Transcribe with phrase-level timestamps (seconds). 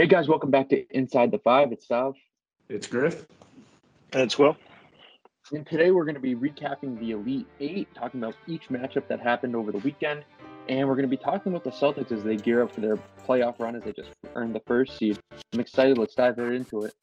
[0.00, 1.72] Hey guys, welcome back to Inside the Five.
[1.72, 2.14] It's Sav.
[2.70, 3.26] It's Griff.
[4.14, 4.56] And it's Will.
[5.52, 9.20] And today we're going to be recapping the Elite Eight, talking about each matchup that
[9.20, 10.24] happened over the weekend.
[10.70, 12.96] And we're going to be talking about the Celtics as they gear up for their
[13.28, 15.18] playoff run as they just earned the first seed.
[15.52, 15.98] I'm excited.
[15.98, 16.94] Let's dive right into it.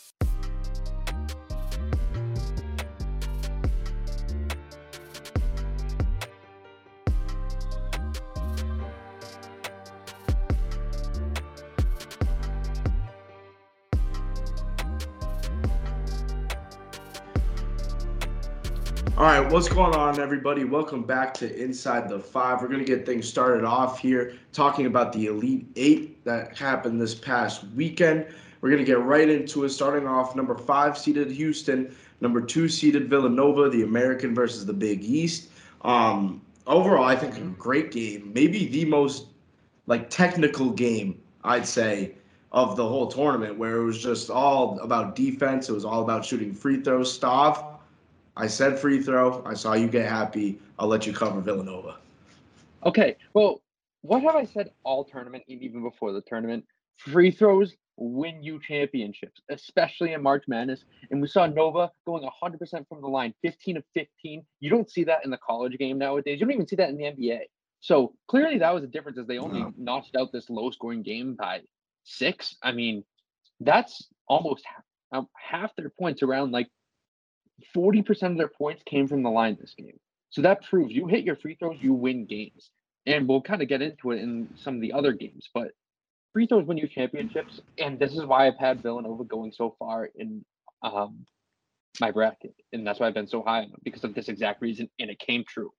[19.17, 20.63] All right, what's going on, everybody?
[20.63, 22.61] Welcome back to Inside the Five.
[22.61, 27.01] We're going to get things started off here talking about the Elite Eight that happened
[27.01, 28.27] this past weekend.
[28.61, 32.69] We're going to get right into it, starting off number five seeded Houston, number two
[32.69, 35.49] seeded Villanova, the American versus the Big East.
[35.81, 39.29] Um, overall, I think a great game, maybe the most
[39.87, 42.13] like technical game I'd say
[42.51, 45.69] of the whole tournament, where it was just all about defense.
[45.69, 47.17] It was all about shooting free throws.
[47.17, 47.66] Stav,
[48.37, 49.43] I said free throw.
[49.45, 50.59] I saw you get happy.
[50.77, 51.97] I'll let you cover Villanova.
[52.85, 53.61] Okay, well,
[54.01, 56.63] what have I said all tournament, even before the tournament?
[56.97, 60.85] Free throws win you championships, especially in March Madness.
[61.09, 64.45] And we saw Nova going 100% from the line, 15 of 15.
[64.59, 66.39] You don't see that in the college game nowadays.
[66.39, 67.39] You don't even see that in the NBA.
[67.79, 69.73] So clearly that was a difference as they only no.
[69.77, 71.61] notched out this low scoring game by
[72.03, 72.55] six.
[72.61, 73.03] I mean,
[73.59, 76.67] that's almost half, um, half their points around like
[77.75, 79.99] 40% of their points came from the line this game.
[80.29, 82.69] So that proves you hit your free throws, you win games.
[83.05, 85.71] And we'll kind of get into it in some of the other games, but
[86.33, 87.61] free throws win you championships.
[87.77, 90.43] And this is why I've had Villanova going so far in
[90.83, 91.25] um,
[92.01, 92.53] my bracket.
[92.73, 94.89] And that's why I've been so high on them because of this exact reason.
[94.99, 95.71] And it came true.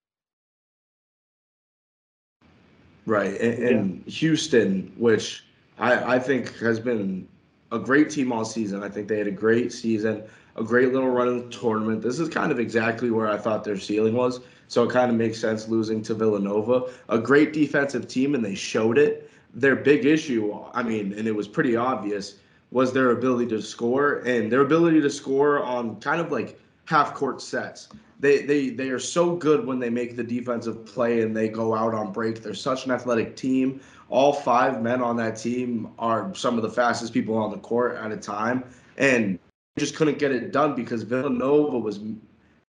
[3.05, 3.39] Right.
[3.41, 4.13] And, and yeah.
[4.13, 5.45] Houston, which
[5.79, 7.29] I, I think has been
[7.71, 8.83] a great team all season.
[8.83, 10.25] I think they had a great season
[10.59, 12.03] a great little run in the tournament.
[12.03, 14.41] This is kind of exactly where I thought their ceiling was.
[14.67, 16.93] So it kind of makes sense losing to Villanova.
[17.09, 19.31] A great defensive team, and they showed it.
[19.55, 22.37] Their big issue, I mean, and it was pretty obvious,
[22.71, 27.15] was their ability to score and their ability to score on kind of like half
[27.15, 27.89] court sets.
[28.21, 31.75] They, they they are so good when they make the defensive play and they go
[31.75, 32.43] out on break.
[32.43, 33.81] They're such an athletic team.
[34.11, 37.97] All five men on that team are some of the fastest people on the court
[37.97, 38.65] at a time.
[38.99, 39.39] And
[39.79, 42.01] just couldn't get it done because Villanova was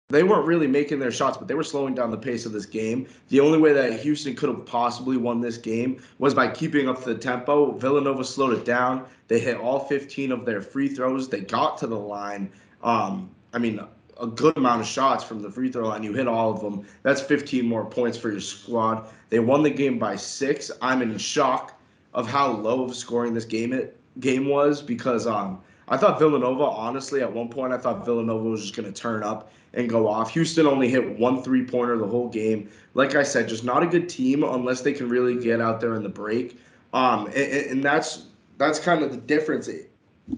[0.10, 2.68] they weren't really making their shots, but they were slowing down the pace of this
[2.68, 3.08] game.
[3.30, 7.04] The only way that Houston could have possibly won this game was by keeping up
[7.04, 7.72] the tempo.
[7.72, 9.06] Villanova slowed it down.
[9.28, 11.28] They hit all 15 of their free throws.
[11.28, 12.52] They got to the line.
[12.84, 13.80] Um, I mean,
[14.22, 16.04] a good amount of shots from the free throw line.
[16.04, 16.86] You hit all of them.
[17.02, 19.08] That's 15 more points for your squad.
[19.32, 20.70] They won the game by six.
[20.84, 21.80] I'm in shock
[22.14, 26.64] of how low of scoring this game it game was because um, I thought Villanova,
[26.64, 30.08] honestly, at one point, I thought Villanova was just going to turn up and go
[30.08, 30.32] off.
[30.32, 32.70] Houston only hit one three pointer the whole game.
[32.94, 35.96] Like I said, just not a good team unless they can really get out there
[35.96, 36.60] in the break.
[36.94, 39.70] Um, and, and that's that's kind of the difference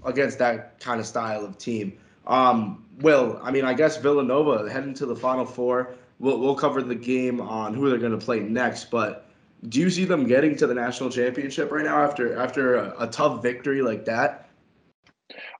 [0.04, 1.96] against that kind of style of team.
[2.26, 5.94] Um, well, I mean, I guess Villanova heading to the Final Four.
[6.18, 9.28] We'll, we'll cover the game on who they're going to play next, but
[9.68, 13.06] do you see them getting to the national championship right now after after a, a
[13.06, 14.47] tough victory like that?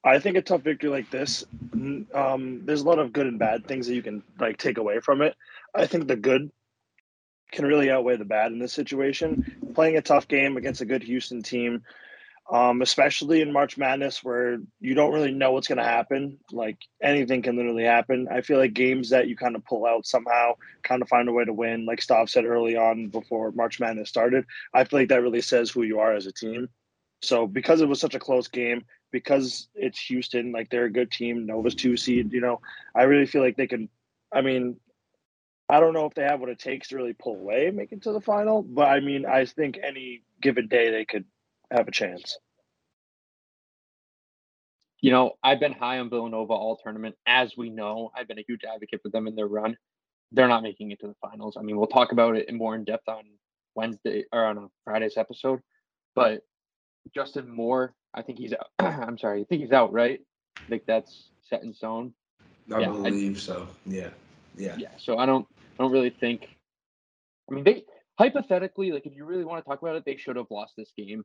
[0.05, 1.45] I think a tough victory like this,
[2.15, 5.01] um, there's a lot of good and bad things that you can like take away
[5.01, 5.35] from it.
[5.75, 6.51] I think the good
[7.51, 9.73] can really outweigh the bad in this situation.
[9.75, 11.83] Playing a tough game against a good Houston team,
[12.51, 16.39] um, especially in March Madness where you don't really know what's going to happen.
[16.53, 18.29] Like anything can literally happen.
[18.31, 21.33] I feel like games that you kind of pull out somehow, kind of find a
[21.33, 24.45] way to win, like Stav said early on before March Madness started.
[24.73, 26.69] I feel like that really says who you are as a team.
[27.21, 31.11] So because it was such a close game, because it's Houston, like they're a good
[31.11, 32.61] team, Nova's two seed, you know,
[32.95, 33.89] I really feel like they can
[34.33, 34.77] I mean,
[35.69, 38.03] I don't know if they have what it takes to really pull away, make it
[38.03, 41.25] to the final, but I mean, I think any given day they could
[41.71, 42.39] have a chance.
[45.01, 47.15] You know, I've been high on Villanova all tournament.
[47.27, 49.77] As we know, I've been a huge advocate for them in their run.
[50.33, 51.57] They're not making it to the finals.
[51.57, 53.23] I mean, we'll talk about it in more in depth on
[53.75, 55.61] Wednesday or on Friday's episode.
[56.15, 56.43] But
[57.15, 58.69] Justin Moore, I think he's out.
[58.79, 60.21] I'm sorry, I think he's out, right?
[60.57, 62.13] I think that's set in stone.
[62.73, 63.69] I yeah, believe I, so.
[63.87, 64.11] Yeah.
[64.57, 64.77] Yeah.
[64.79, 64.91] Yeah.
[64.99, 65.47] So I don't
[65.79, 66.49] I don't really think
[67.51, 67.85] I mean they
[68.19, 70.93] hypothetically, like if you really want to talk about it, they should have lost this
[70.97, 71.25] game.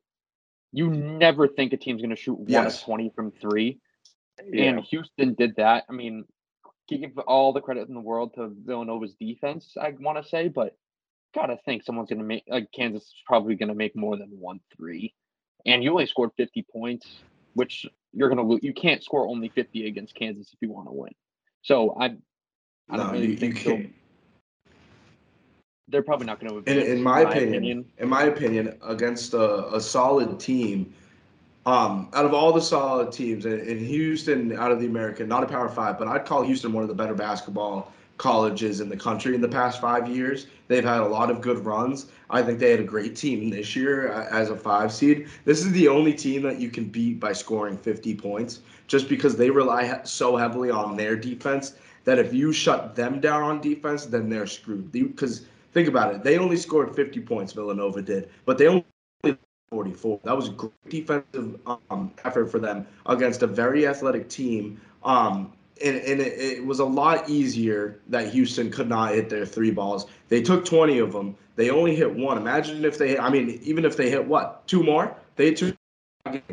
[0.72, 2.80] You never think a team's gonna shoot one yes.
[2.80, 3.80] of twenty from three.
[4.46, 4.66] Yeah.
[4.66, 5.84] And Houston did that.
[5.90, 6.26] I mean,
[6.88, 10.76] give all the credit in the world to Villanova's defense, I want to say, but
[11.36, 15.14] gotta think someone's gonna make like Kansas is probably gonna make more than one three
[15.66, 17.08] and you only scored 50 points,
[17.54, 18.62] which you're gonna lose.
[18.64, 21.12] You can't score only 50 against Kansas if you want to win.
[21.62, 22.16] So I,
[22.90, 23.82] I don't No, really you, you think so.
[25.90, 26.72] They're probably not going to.
[26.72, 30.94] In, in my, opinion, in my opinion, against a, a solid team,
[31.66, 35.44] um, out of all the solid teams in, in Houston, out of the American, not
[35.44, 38.98] a Power Five, but I'd call Houston one of the better basketball colleges in the
[38.98, 40.48] country in the past five years.
[40.68, 42.08] They've had a lot of good runs.
[42.30, 45.28] I think they had a great team this year uh, as a five seed.
[45.46, 49.36] This is the only team that you can beat by scoring 50 points, just because
[49.36, 51.74] they rely so heavily on their defense
[52.06, 54.92] that if you shut them down on defense, then they're screwed.
[54.92, 57.54] Because think about it, they only scored 50 points.
[57.54, 58.86] Villanova did, but they only
[59.74, 60.20] 44.
[60.24, 64.80] That was a great defensive um, effort for them against a very athletic team.
[65.04, 65.54] Um,
[65.84, 69.72] and, and it, it was a lot easier that Houston could not hit their three
[69.72, 70.08] balls.
[70.30, 71.36] They took 20 of them.
[71.56, 72.38] They only hit one.
[72.38, 75.16] Imagine if they, I mean, even if they hit what, two more?
[75.36, 75.76] They two.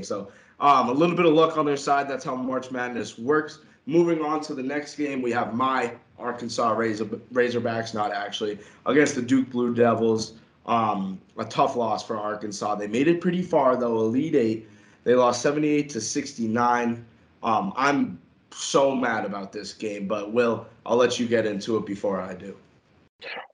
[0.03, 2.09] So um, a little bit of luck on their side.
[2.09, 3.61] That's how March Madness works.
[3.87, 9.15] Moving on to the next game, we have my Arkansas Razor, Razorbacks, not actually, against
[9.15, 10.35] the Duke Blue Devils.
[10.67, 12.75] Um, a tough loss for Arkansas.
[12.75, 14.69] They made it pretty far though, Elite Eight.
[15.05, 17.05] They lost 78 to 69.
[17.43, 18.21] Um, I'm
[18.53, 22.35] so mad about this game, but Will, I'll let you get into it before I
[22.35, 22.57] do.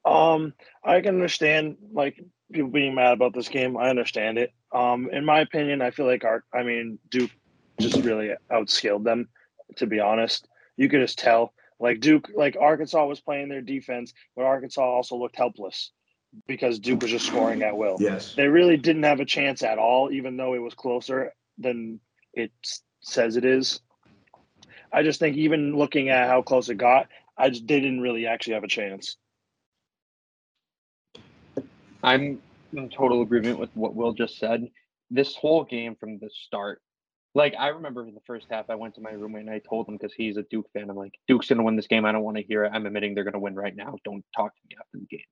[0.05, 0.53] Um,
[0.83, 3.77] I can understand like people being mad about this game.
[3.77, 4.53] I understand it.
[4.73, 7.31] Um, in my opinion, I feel like our, I mean, Duke
[7.79, 9.29] just really outskilled them.
[9.77, 10.47] To be honest,
[10.77, 11.53] you could just tell.
[11.79, 15.91] Like Duke, like Arkansas was playing their defense, but Arkansas also looked helpless
[16.47, 17.97] because Duke was just scoring at will.
[17.99, 18.33] Yes.
[18.35, 21.99] They really didn't have a chance at all, even though it was closer than
[22.33, 22.51] it
[23.01, 23.79] says it is.
[24.91, 27.07] I just think even looking at how close it got,
[27.37, 29.17] I just they didn't really actually have a chance.
[32.03, 32.41] I'm
[32.73, 34.69] in total agreement with what Will just said.
[35.09, 36.81] This whole game from the start,
[37.33, 39.87] like I remember in the first half, I went to my roommate and I told
[39.87, 40.89] him because he's a Duke fan.
[40.89, 42.05] I'm like, Duke's gonna win this game.
[42.05, 42.71] I don't want to hear it.
[42.73, 43.97] I'm admitting they're gonna win right now.
[44.03, 45.25] Don't talk to me after the game,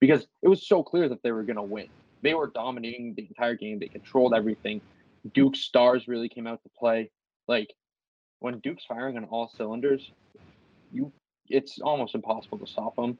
[0.00, 1.88] because it was so clear that they were gonna win.
[2.22, 3.78] They were dominating the entire game.
[3.78, 4.80] They controlled everything.
[5.34, 7.10] Duke stars really came out to play.
[7.48, 7.72] Like
[8.40, 10.12] when Duke's firing on all cylinders,
[10.92, 11.12] you
[11.48, 13.16] it's almost impossible to stop them.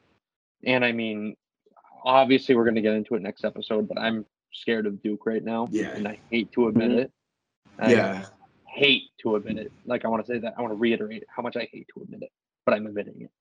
[0.65, 1.35] And I mean,
[2.03, 5.43] obviously we're going to get into it next episode, but I'm scared of Duke right
[5.43, 5.67] now.
[5.71, 5.91] Yeah.
[5.95, 6.97] And I hate to admit Mhm.
[6.99, 7.11] it.
[7.79, 8.25] I Yeah.
[8.65, 9.71] hate to admit it.
[9.85, 12.01] Like I want to say that I want to reiterate how much I hate to
[12.01, 12.31] admit it,
[12.65, 13.31] but I'm admitting it.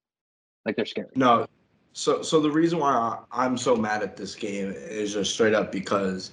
[0.65, 1.09] Like they're scary.
[1.17, 1.47] No.
[1.93, 5.73] So so the reason why I'm so mad at this game is just straight up
[5.73, 6.31] because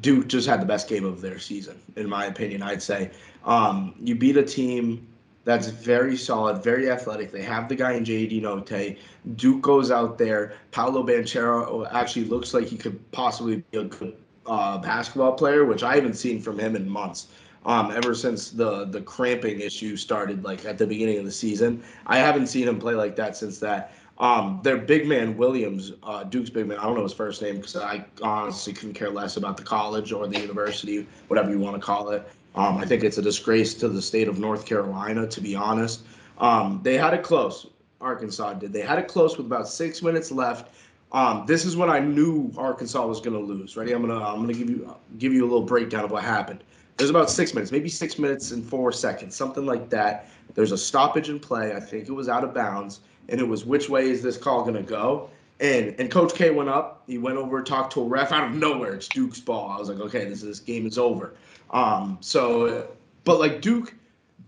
[0.00, 2.60] Duke just had the best game of their season, in my opinion.
[2.62, 3.10] I'd say
[3.46, 5.06] um, you beat a team
[5.44, 7.30] that's very solid, very athletic.
[7.30, 8.98] They have the guy in JD Notae.
[9.36, 10.54] Duke goes out there.
[10.72, 14.16] Paolo Banchero actually looks like he could possibly be a good
[14.46, 17.28] uh, basketball player, which I haven't seen from him in months.
[17.64, 21.82] Um, ever since the the cramping issue started, like at the beginning of the season,
[22.06, 23.92] I haven't seen him play like that since that.
[24.18, 26.78] Um, their big man Williams, uh, Duke's big man.
[26.78, 30.12] I don't know his first name because I honestly couldn't care less about the college
[30.12, 32.26] or the university, whatever you want to call it.
[32.56, 36.02] Um, I think it's a disgrace to the state of North Carolina, to be honest.
[36.38, 37.66] Um, they had it close.
[38.00, 38.72] Arkansas did.
[38.72, 40.74] They had it close with about six minutes left.
[41.12, 43.76] Um, this is when I knew Arkansas was going to lose.
[43.76, 43.92] Ready?
[43.92, 46.64] I'm gonna I'm gonna give you give you a little breakdown of what happened.
[46.96, 50.28] There's about six minutes, maybe six minutes and four seconds, something like that.
[50.54, 51.74] There's a stoppage in play.
[51.74, 54.62] I think it was out of bounds, and it was which way is this call
[54.62, 55.30] going to go?
[55.60, 57.02] And and Coach K went up.
[57.06, 58.94] He went over, talked to a ref out of nowhere.
[58.94, 59.70] It's Duke's ball.
[59.70, 61.34] I was like, okay, this this game is over.
[61.70, 62.88] Um, so,
[63.24, 63.94] but like Duke,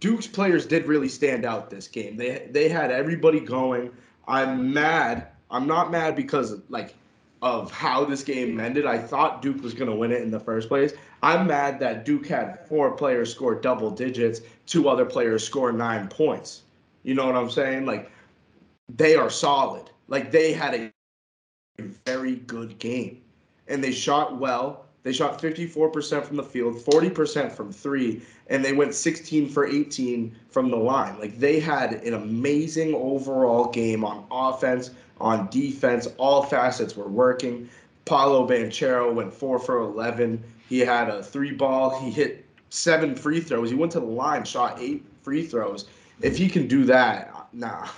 [0.00, 2.16] Duke's players did really stand out this game.
[2.16, 3.90] They they had everybody going.
[4.26, 5.28] I'm mad.
[5.50, 6.94] I'm not mad because like
[7.40, 8.87] of how this game ended.
[8.87, 10.92] I thought Duke was going to win it in the first place.
[11.22, 16.08] I'm mad that Duke had four players score double digits, two other players score nine
[16.08, 16.62] points.
[17.04, 17.87] You know what I'm saying?
[17.87, 18.10] Like
[18.88, 19.90] they are solid.
[20.08, 20.92] Like they had a
[22.04, 23.22] very good game
[23.68, 24.87] and they shot well.
[25.09, 30.37] They shot 54% from the field, 40% from three, and they went 16 for 18
[30.50, 31.19] from the line.
[31.19, 36.09] Like they had an amazing overall game on offense, on defense.
[36.19, 37.71] All facets were working.
[38.05, 40.45] Paolo Banchero went four for 11.
[40.69, 41.99] He had a three ball.
[41.99, 43.71] He hit seven free throws.
[43.71, 45.87] He went to the line, shot eight free throws.
[46.21, 47.88] If he can do that, nah.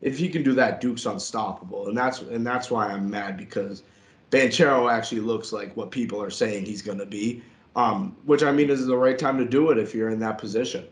[0.00, 3.84] If he can do that, Duke's unstoppable, and that's and that's why I'm mad because
[4.30, 7.42] Banchero actually looks like what people are saying he's going to be.
[7.76, 10.38] Um, which I mean is the right time to do it if you're in that
[10.38, 10.86] position.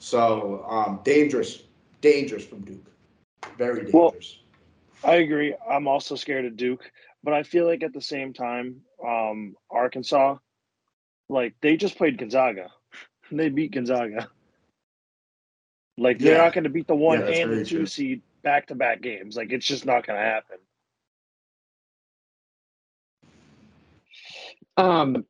[0.00, 1.62] So um, dangerous,
[2.00, 2.90] dangerous from Duke,
[3.56, 3.94] very dangerous.
[3.94, 4.14] Well,
[5.04, 5.54] I agree.
[5.70, 6.90] I'm also scared of Duke,
[7.22, 10.38] but I feel like at the same time, um, Arkansas,
[11.28, 12.68] like they just played Gonzaga.
[13.30, 14.30] They beat Gonzaga.
[15.98, 16.44] Like they're Yeah.
[16.44, 17.86] not going to beat the one Yeah, and the two true.
[17.86, 19.36] seed back to back games.
[19.36, 20.56] Like it's just not going to happen.
[24.78, 25.24] Um,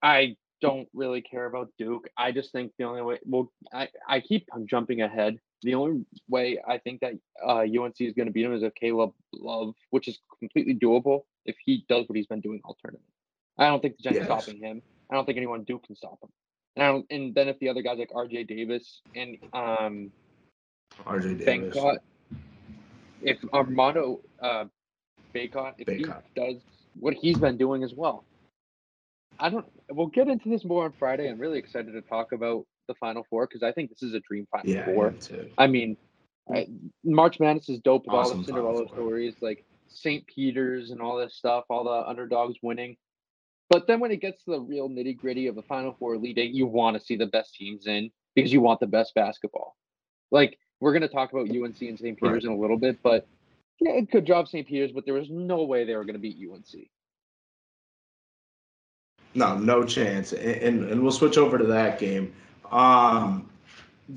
[0.00, 2.08] I don't really care about Duke.
[2.16, 5.38] I just think the only way, well, I, I keep jumping ahead.
[5.62, 8.74] The only way I think that uh, UNC is going to beat him is if
[8.74, 13.04] Caleb Love, which is completely doable if he does what he's been doing all tournament.
[13.58, 14.26] I don't think the Jets Yes.
[14.26, 14.82] stopping him.
[15.10, 16.30] I don't think anyone Duke can stop him.
[16.76, 20.12] And, I don't, and then if the other guys like RJ Davis and um,
[21.06, 21.76] RJ Davis.
[23.22, 24.64] If Armando uh,
[25.34, 26.22] Bacot, if Bacot.
[26.34, 26.62] he does
[27.00, 28.24] what he's been doing as well,
[29.38, 29.66] I don't.
[29.90, 31.28] We'll get into this more on Friday.
[31.28, 34.20] I'm really excited to talk about the Final Four because I think this is a
[34.20, 35.10] dream Final Yeah, Four.
[35.12, 35.48] too.
[35.58, 35.96] I mean,
[36.52, 36.66] I,
[37.04, 40.26] March Madness is dope with all Awesome the Cinderella stories, like St.
[40.26, 42.96] Peter's and all this stuff, all the underdogs winning.
[43.70, 46.38] But then when it gets to the real nitty gritty of the Final Four Elite
[46.38, 49.74] Eight, you want to see the best teams in because you want the best basketball.
[50.30, 52.20] Like we're going to talk about UNC and St.
[52.20, 53.26] Peter's in a little bit, but
[53.80, 54.66] yeah, good job St.
[54.66, 56.88] Peter's, but there was no way they were going to beat UNC.
[59.34, 60.32] No, no chance.
[60.32, 62.32] And, and and we'll switch over to that game.
[62.70, 63.48] Um,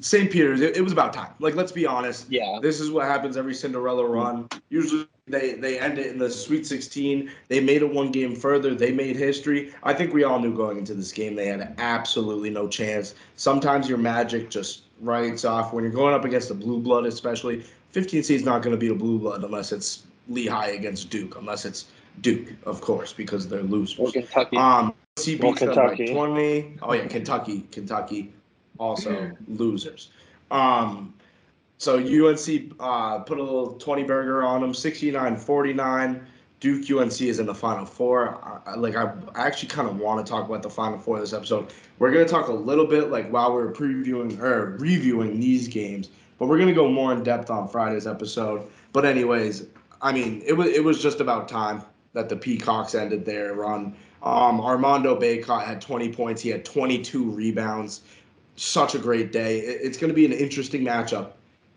[0.02, 0.30] St.
[0.30, 1.32] Peter's, it, it was about time.
[1.40, 2.26] Like, let's be honest.
[2.30, 4.48] Yeah, This is what happens every Cinderella run.
[4.70, 7.32] Usually they, they end it in the Sweet 16.
[7.48, 8.76] They made it one game further.
[8.76, 9.74] They made history.
[9.84, 13.16] I think we all knew going into this game they had absolutely no chance.
[13.38, 15.72] Sometimes your magic just writes off.
[15.72, 18.78] When you're going up against the blue blood, especially, 15 seed is not going to
[18.78, 21.86] beat a blue blood unless it's Lehigh against Duke, unless it's
[22.20, 24.00] Duke, of course, because they're losers.
[24.00, 24.58] or Kentucky.
[24.58, 24.94] Um,
[25.26, 26.14] he Well, beats them by Kentucky.
[26.14, 26.78] 20.
[26.82, 27.68] Oh, yeah, Kentucky.
[27.72, 28.34] Kentucky
[28.80, 30.10] also losers.
[30.52, 31.14] Um,
[31.78, 36.28] so UNC uh, put a little 20 burger on them, 69 49.
[36.60, 38.40] Duke UNC is in the Final Four.
[38.44, 41.20] I, I- like I, I actually kind of want to talk about the Final Four
[41.20, 41.72] this episode.
[42.00, 46.10] We're gonna talk a little bit like while we're previewing or reviewing these games,
[46.40, 48.66] but we're gonna go more in depth on Friday's episode.
[48.92, 49.68] But anyways,
[50.02, 51.84] I mean, it was it was just about time
[52.14, 53.96] that the Peacocks ended their run.
[54.24, 56.42] Um, Armando Bacot had 20 points.
[56.42, 58.02] He had 22 rebounds.
[58.56, 59.60] Such a great day.
[59.60, 61.34] It's going to be an interesting matchup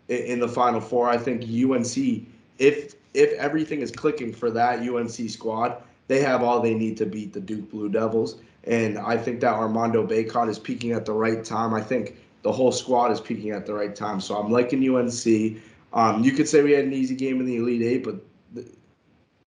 [0.09, 1.09] in the Final Four.
[1.09, 2.25] I think UNC,
[2.57, 7.05] if if everything is clicking for that UNC squad, they have all they need to
[7.05, 8.37] beat the Duke Blue Devils.
[8.63, 11.73] And I think that Armando Bacot is peaking at the right time.
[11.73, 14.19] I think the whole squad is peaking at the right time.
[14.19, 15.61] So I'm liking UNC.
[15.93, 18.15] Um, you could say we had an easy game in the Elite Eight, but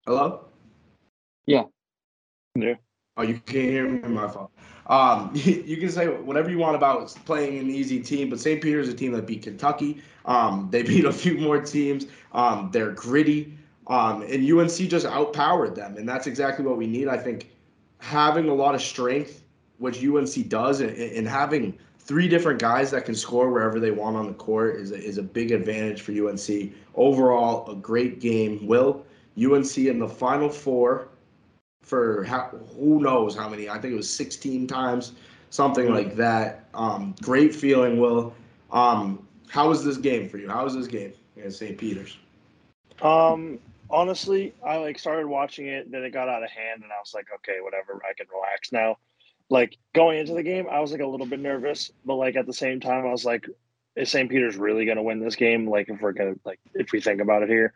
[0.06, 0.46] hello.
[2.56, 2.76] Yeah.
[3.18, 4.00] Oh, you can't hear me.
[4.08, 4.52] My fault.
[4.88, 8.62] Um, you can say whatever you want about playing an easy team, but St.
[8.62, 10.02] Peter's a team that beat Kentucky.
[10.26, 12.08] Um, they beat a few more teams.
[12.32, 13.58] Um, they're gritty,
[13.88, 17.08] um, and UNC just outpowered them, and that's exactly what we need.
[17.08, 17.52] I think
[18.00, 19.44] having a lot of strength,
[19.78, 24.18] which UNC does, and, and having three different guys that can score wherever they want
[24.18, 26.74] on the court is a, is a big advantage for UNC.
[26.96, 28.66] Overall, a great game.
[28.68, 29.06] Will
[29.38, 31.10] UNC in the Final Four
[31.84, 33.70] for how, who knows how many?
[33.70, 35.12] I think it was 16 times,
[35.52, 36.66] something like that.
[36.74, 38.34] Um, great feeling, Will.
[38.72, 40.50] Um, how was this game for you?
[40.50, 41.78] How was this game against St.
[41.78, 42.18] Peter's?
[43.02, 43.60] Um,
[43.90, 47.14] honestly, I like started watching it, then it got out of hand, and I was
[47.14, 48.98] like, okay, whatever, I can relax now.
[49.50, 52.48] Like going into the game, I was like a little bit nervous, but like at
[52.48, 53.46] the same time, I was like,
[53.96, 54.30] is St.
[54.30, 55.70] Peter's really gonna win this game?
[55.70, 57.74] Like if we're gonna like if we think about it here,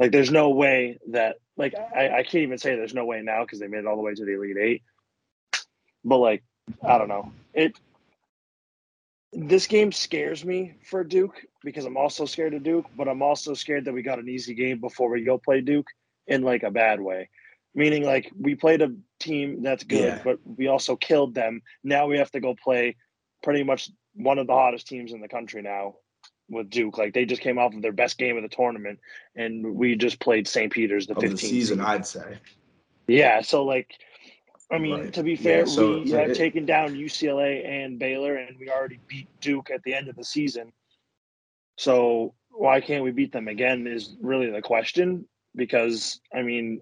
[0.00, 3.44] like there's no way that like I, I can't even say there's no way now
[3.44, 4.82] because they made it all the way to the Elite Eight.
[6.04, 6.42] But like
[6.82, 7.78] I don't know it.
[9.32, 13.54] This game scares me for Duke because I'm also scared of Duke, but I'm also
[13.54, 15.86] scared that we got an easy game before we go play Duke
[16.26, 17.28] in like a bad way.
[17.74, 20.22] Meaning like we played a team that's good, Yeah.
[20.24, 21.62] but we also killed them.
[21.84, 22.96] Now we have to go play
[23.44, 25.94] pretty much one of the hottest teams in the country now
[26.50, 26.98] with Duke.
[26.98, 28.98] Like they just came off of their best game of the tournament
[29.36, 30.72] and we just played St.
[30.72, 31.80] Peter's the 15th the season.
[31.80, 32.38] I'd say.
[33.06, 33.90] Yeah, so like,
[34.70, 35.12] I mean, Right.
[35.14, 38.56] to be Yeah, fair, so- we so have it- taken down UCLA and Baylor, and
[38.58, 40.72] we already beat Duke at the end of the season.
[41.76, 43.86] So why can't we beat them again?
[43.86, 45.26] Is really the question.
[45.56, 46.80] Because I mean,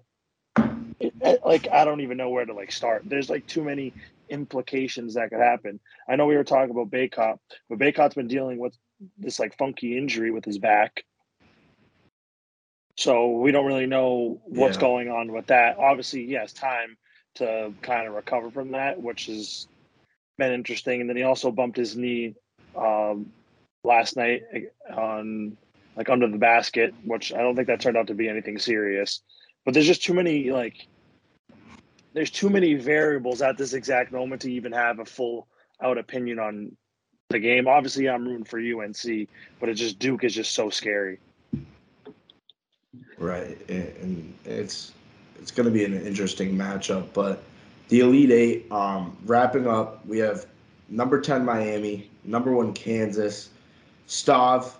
[0.99, 3.03] it, it- like I don't even know where to like start.
[3.05, 3.93] There's like too many
[4.29, 5.79] implications that could happen.
[6.07, 8.77] I know we were talking about Bacot, but Bacot's been dealing with
[9.17, 11.03] this like funky injury with his back.
[12.97, 14.81] So we don't really know what's Yeah.
[14.81, 15.77] going on with that.
[15.77, 16.97] Obviously, he has time
[17.35, 19.67] to kind of recover from that, which has
[20.37, 20.99] been interesting.
[20.99, 22.35] And then he also bumped his knee
[22.75, 23.31] um,
[23.83, 24.41] last night
[24.93, 25.57] on
[25.95, 29.21] like under the basket, which I don't think that turned out to be anything serious.
[29.65, 30.75] But there's just too many like
[32.13, 35.47] there's too many variables at this exact moment to even have a full
[35.81, 36.75] out opinion on
[37.29, 37.67] the game.
[37.67, 41.19] Obviously, I'm rooting for UNC, but it's just Duke is just so scary.
[43.17, 44.93] Right, and it's
[45.39, 47.13] it's going to be an interesting matchup.
[47.13, 47.43] But
[47.89, 50.47] the Elite Eight, um, wrapping up, we have
[50.89, 53.49] number ten Miami, number one Kansas,
[54.07, 54.73] Stav,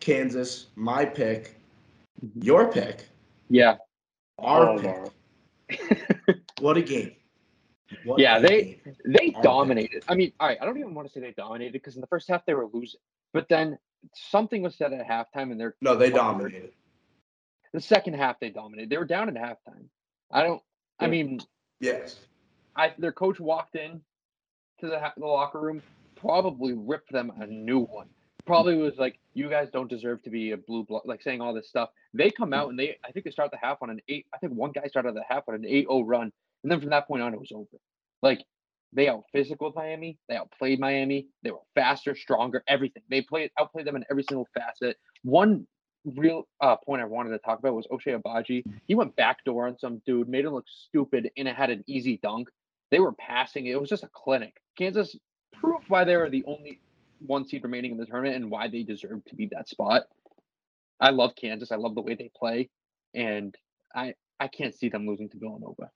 [0.00, 1.54] Kansas, my pick,
[2.34, 3.06] your pick,
[3.48, 3.76] yeah,
[4.38, 5.12] our oh,
[5.68, 6.38] pick.
[6.60, 7.12] what a game!
[8.04, 10.04] What yeah, they they dominated.
[10.08, 12.06] I mean, all right, I don't even want to say they dominated because in the
[12.06, 13.00] first half they were losing,
[13.32, 13.78] but then
[14.14, 16.72] something was said at halftime and they're no, they dominated.
[17.72, 18.90] The second half they dominated.
[18.90, 19.86] They were down at halftime.
[20.30, 20.62] I don't.
[21.00, 21.40] I mean,
[21.80, 22.16] yes.
[22.76, 24.00] I their coach walked in
[24.80, 25.82] to the, the locker room,
[26.16, 28.08] probably ripped them a new one.
[28.44, 31.54] Probably was like, "You guys don't deserve to be a blue blood," like saying all
[31.54, 31.90] this stuff.
[32.12, 34.26] They come out and they, I think they start the half on an eight.
[34.34, 37.06] I think one guy started the half on an 8-0 run, and then from that
[37.06, 37.78] point on, it was over.
[38.22, 38.44] Like
[38.92, 40.18] they out physical Miami.
[40.28, 41.28] They outplayed Miami.
[41.42, 43.02] They were faster, stronger, everything.
[43.08, 44.96] They played outplayed them in every single facet.
[45.22, 45.66] One
[46.04, 48.64] real uh, point I wanted to talk about was Ochai Agbaji.
[48.86, 52.18] He went backdoor on some dude, made him look stupid, and it had an easy
[52.22, 52.48] dunk.
[52.90, 53.66] They were passing.
[53.66, 54.60] It was just a clinic.
[54.76, 55.16] Kansas
[55.52, 56.80] proved why they were the only
[57.26, 60.02] one seed remaining in the tournament and why they deserve to be that spot.
[61.00, 61.72] I love Kansas.
[61.72, 62.68] I love the way they play,
[63.14, 63.54] and
[63.94, 65.90] I I can't see them losing to Villanova.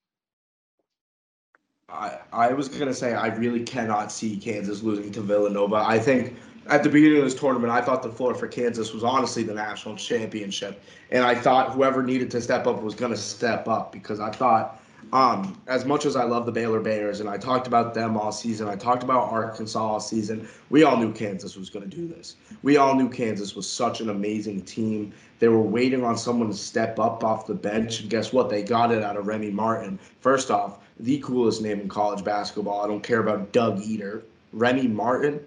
[1.89, 5.77] I, I was gonna say I really cannot see Kansas losing to Villanova.
[5.77, 6.35] I think
[6.67, 9.55] at the beginning of this tournament, I thought the floor for Kansas was honestly the
[9.55, 14.19] national championship, and I thought whoever needed to step up was gonna step up because
[14.19, 17.95] I thought, um, as much as I love the Baylor Bears and I talked about
[17.95, 20.49] them all season, I talked about Arkansas all season.
[20.71, 22.35] We all knew Kansas was gonna do this.
[22.65, 25.13] We all knew Kansas was such an amazing team.
[25.39, 28.51] They were waiting on someone to step up off the bench, and guess what?
[28.51, 30.01] They got it out of Remy Martin.
[30.19, 32.83] First off the coolest name in college basketball.
[32.83, 34.23] I don't care about Doug Edert.
[34.53, 35.41] Remy Martin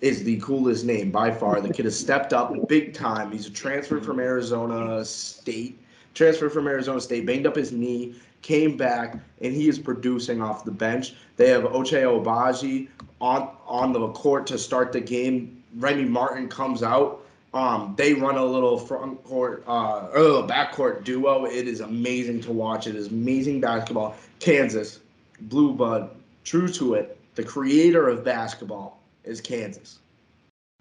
[0.00, 1.60] is the coolest name by far.
[1.60, 3.30] The kid has stepped up big time.
[3.30, 5.80] He's a transfer from Arizona State.
[6.14, 10.64] Transfer from Arizona State, banged up his knee, came back, and he is producing off
[10.64, 11.14] the bench.
[11.36, 12.88] They have Ochai Agbaji
[13.20, 15.62] on on the court to start the game.
[15.76, 17.23] Remy Martin comes out.
[17.54, 21.44] Um, they run a little front court, uh, or a little backcourt duo.
[21.46, 22.88] It is amazing to watch.
[22.88, 24.16] It is amazing basketball.
[24.40, 24.98] Kansas,
[25.42, 26.10] Blue Blood,
[26.42, 30.00] true to it, the creator of basketball is Kansas,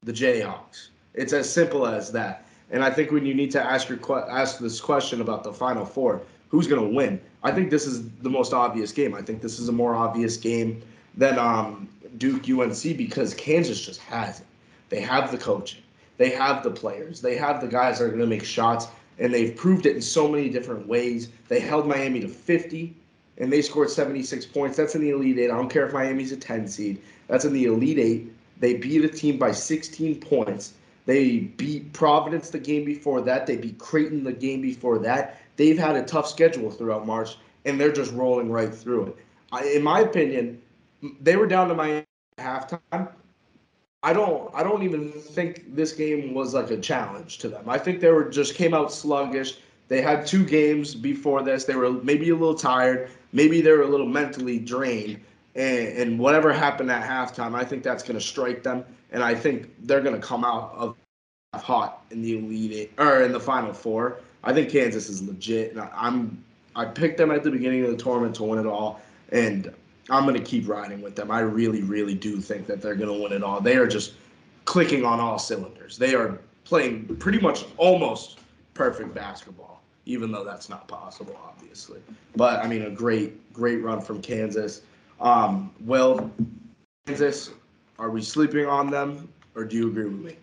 [0.02, 0.88] the Jayhawks.
[1.14, 2.48] It's as simple as that.
[2.72, 5.86] And I think when you need to ask your ask this question about the Final
[5.86, 7.22] Four, who's going to win?
[7.44, 9.14] I think this is the most obvious game.
[9.14, 10.82] I think this is a more obvious game
[11.16, 14.48] than um, Duke UNC because Kansas just has it.
[14.90, 15.83] They have the coaching,
[16.17, 18.88] they have the players, they have the guys that are going to make shots,
[19.19, 21.30] and they've proved it in so many different ways.
[21.47, 22.95] They held Miami to 50
[23.38, 24.78] and they scored 76 points.
[24.78, 25.52] That's in the Elite Eight.
[25.52, 27.02] I don't care if Miami's a 10 seed.
[27.28, 28.34] That's in the Elite Eight.
[28.60, 30.73] They beat a team by 16 points.
[31.06, 33.45] They beat Providence the game before that.
[33.45, 35.41] They beat Creighton the game before that.
[35.58, 39.17] They've had a tough schedule throughout March, and they're just rolling right through it.
[39.52, 40.62] I, in my opinion,
[41.19, 42.06] they were down to Miami
[42.39, 43.10] halftime.
[44.04, 47.68] I don't I don't even think this game was like a challenge to them.
[47.68, 49.58] I think they were just came out sluggish.
[49.88, 51.66] They had two games before this.
[51.66, 53.10] They were maybe a little tired.
[53.32, 55.20] Maybe they were a little mentally drained.
[55.56, 58.84] And, and whatever happened at halftime, I think that's going to strike them.
[59.12, 60.96] And I think they're going to come out of
[61.54, 64.20] hot in the elite eight, or in the final four.
[64.44, 65.72] I think Kansas is legit.
[65.72, 66.44] And I'm
[66.76, 69.00] I picked them at the beginning of the tournament to win it all,
[69.32, 69.72] and
[70.10, 71.32] I'm going to keep riding with them.
[71.32, 73.62] I really, really do think that they're going to win it all.
[73.62, 74.13] They are just
[74.66, 75.98] clicking on all cylinders.
[75.98, 78.39] They are playing pretty much almost
[78.74, 79.74] perfect basketball
[80.06, 82.00] even though that's not possible, obviously.
[82.36, 84.82] But I mean, a great, great run from Kansas.
[85.20, 86.32] Um, Will,
[87.06, 87.52] Kansas,
[88.00, 90.36] are we sleeping on them, or do you agree with me?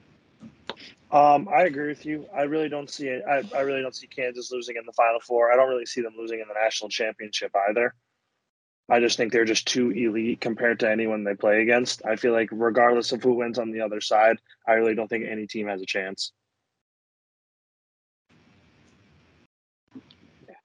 [1.12, 2.26] Um, I agree with you.
[2.34, 3.24] I really don't see it.
[3.28, 5.52] I, I really don't see Kansas losing in the Final Four.
[5.52, 7.94] I don't really see them losing in the national championship either.
[8.90, 12.04] I just think they're just too elite compared to anyone they play against.
[12.04, 15.24] I feel like regardless of who wins on the other side, I really don't think
[15.28, 16.32] any team has a chance.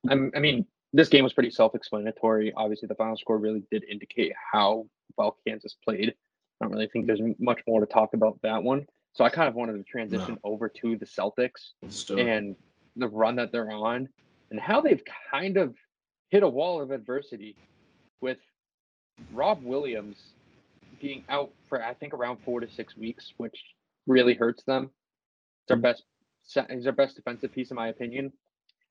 [0.10, 2.54] I'm, I mean, this game was pretty self-explanatory.
[2.56, 6.16] Obviously, the final score really did indicate how well Kansas played.
[6.60, 8.88] I don't really think there's much more to talk about that one.
[9.14, 10.52] So I kind of wanted to transition no.
[10.52, 11.74] over to the Celtics
[12.10, 12.56] and
[12.96, 14.10] the run that they're on
[14.50, 15.76] and how they've kind of
[16.30, 17.56] hit a wall of adversity
[18.22, 18.38] with
[19.34, 20.18] Rob Williams
[21.02, 23.58] being out for I think around four to six weeks, which
[24.08, 24.86] really hurts them.
[24.86, 25.84] It's their mm-hmm.
[25.84, 26.04] best.
[26.70, 28.32] He's their best defensive piece, in my opinion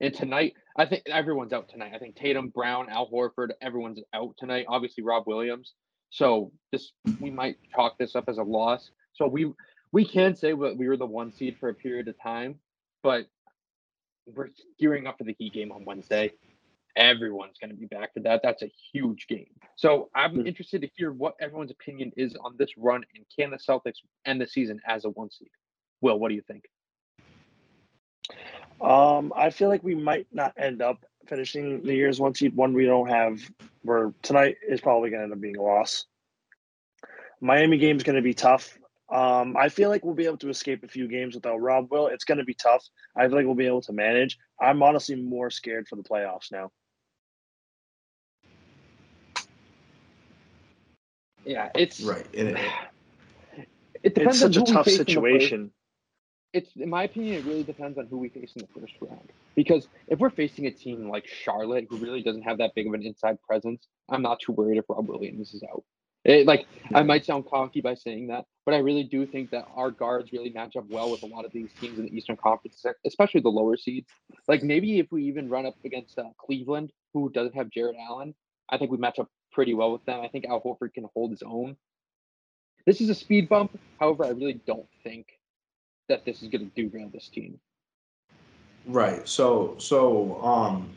[0.01, 1.93] And tonight, I think everyone's out tonight.
[1.95, 4.65] I think Tatum, Brown, Al Horford, everyone's out tonight.
[4.67, 5.73] Obviously, Rob Williams.
[6.09, 8.91] So this we might chalk this up as a loss.
[9.13, 9.51] So we
[9.91, 12.59] we can say that we were the one seed for a period of time,
[13.03, 13.25] but
[14.27, 16.33] we're gearing up for the Heat game on Wednesday.
[16.95, 18.41] Everyone's going to be back for that.
[18.41, 19.49] That's a huge game.
[19.75, 20.47] So I'm Hmm.
[20.47, 24.39] interested to hear what everyone's opinion is on this run and can the Celtics end
[24.39, 25.49] the season as a one seed?
[26.01, 26.69] Will, what do you think?
[28.81, 32.55] Um, I feel like we might not end up finishing the year's one seed.
[32.55, 33.39] One we don't have.
[33.83, 36.05] Where tonight is probably going to end up being a loss.
[37.41, 38.77] Miami game is going to be tough.
[39.09, 42.07] Um, I feel like we'll be able to escape a few games without Rob Will.
[42.07, 42.83] It's going to be tough.
[43.15, 44.39] I feel like we'll be able to manage.
[44.59, 46.71] I'm honestly more scared for the playoffs now.
[51.45, 52.25] Yeah, it's Right.
[52.35, 52.57] And it,
[53.57, 53.67] It
[54.03, 55.71] It's depends on such a tough face in the first- situation.
[56.53, 59.31] it's in my opinion, it really depends on who we face in the first round.
[59.55, 62.93] Because if we're facing a team like Charlotte, who really doesn't have that big of
[62.93, 65.83] an inside presence, I'm not too worried if Rob Williams is out.
[66.23, 69.67] It, like I might sound cocky by saying that, but I really do think that
[69.75, 72.35] our guards really match up well with a lot of these teams in the Eastern
[72.35, 74.09] Conference, especially the lower seeds.
[74.47, 78.33] Like maybe if we even run up against uh, Cleveland, who doesn't have Jarrett Allen,
[78.69, 80.19] I think we match up pretty well with them.
[80.21, 81.77] I think Al Horford can hold his own.
[82.85, 83.79] This is a speed bump.
[83.99, 85.39] However, I really don't think
[86.09, 87.59] that this is going to derail this team.
[88.85, 89.27] Right.
[89.27, 90.87] So so um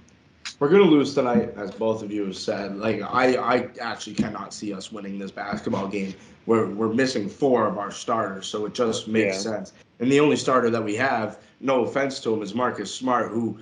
[0.59, 2.77] we're gonna lose tonight, as both of you have said.
[2.77, 6.15] Like I I actually cannot see us winning this basketball game.
[6.45, 9.53] We're we're missing four of our starters, so it just makes Yeah.
[9.53, 9.73] sense.
[10.01, 13.59] And the only starter that we have, no offense to him, is Marcus Smart, who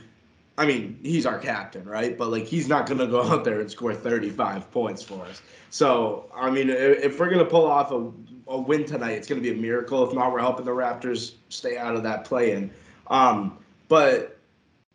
[0.58, 2.16] I mean, he's our captain, right?
[2.16, 5.42] But like he's not gonna go out there and score 35 points for us.
[5.70, 8.10] So I mean, if we're gonna pull off a,
[8.48, 10.06] a win tonight, it's gonna be a miracle.
[10.06, 12.70] If not, we're helping the Raptors stay out of that play-in.
[13.08, 14.38] Um, but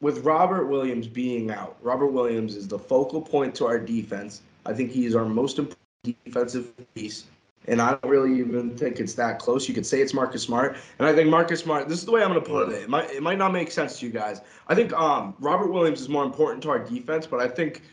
[0.01, 4.41] with Robert Williams being out, Robert Williams is the focal point to our defense.
[4.65, 5.77] I think he is our most important
[6.25, 7.25] defensive piece.
[7.67, 9.67] And I don't really even think it's that close.
[9.67, 10.77] You could say it's Marcus Smart.
[10.97, 12.83] And I think Marcus Smart, this is the way I'm going to put it.
[12.83, 14.41] It might, it might not make sense to you guys.
[14.67, 17.83] I think um, Robert Williams is more important to our defense, but I think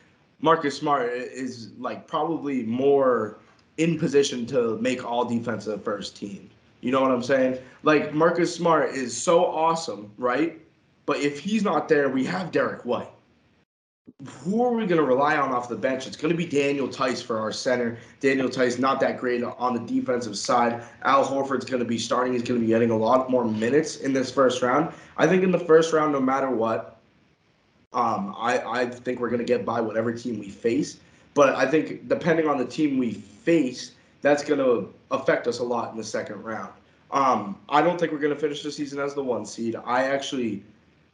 [0.41, 3.39] Marcus Smart is like probably more
[3.77, 6.49] in position to make all defensive first team.
[6.81, 7.59] You know what I'm saying?
[7.83, 10.61] Like Marcus Smart is so awesome, right?
[11.07, 13.11] But if he's not there, we have Derrick White.
[14.27, 16.09] Who are we going to rely on off the bench?
[16.09, 17.99] It's going to be Daniel Theis for our center.
[18.19, 20.83] Daniel Theis not that great on the defensive side.
[21.03, 22.33] Al Horford's going to be starting.
[22.33, 24.93] He's going to be getting a lot more minutes in this first round.
[25.19, 26.99] I think in the first round, no matter what,
[27.93, 30.99] um, I, I think we're going to get by whatever team we face.
[31.35, 35.65] But I think depending on the team we face, that's going to affect us a
[35.65, 36.73] lot in the second round.
[37.13, 39.77] Um, I don't think we're going to finish the season as the one seed.
[39.85, 40.65] I actually,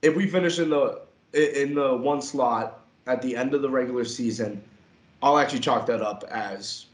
[0.00, 1.02] if we finish in the
[1.34, 4.62] in the one slot at the end of the regular season,
[5.22, 6.86] I'll actually chalk that up as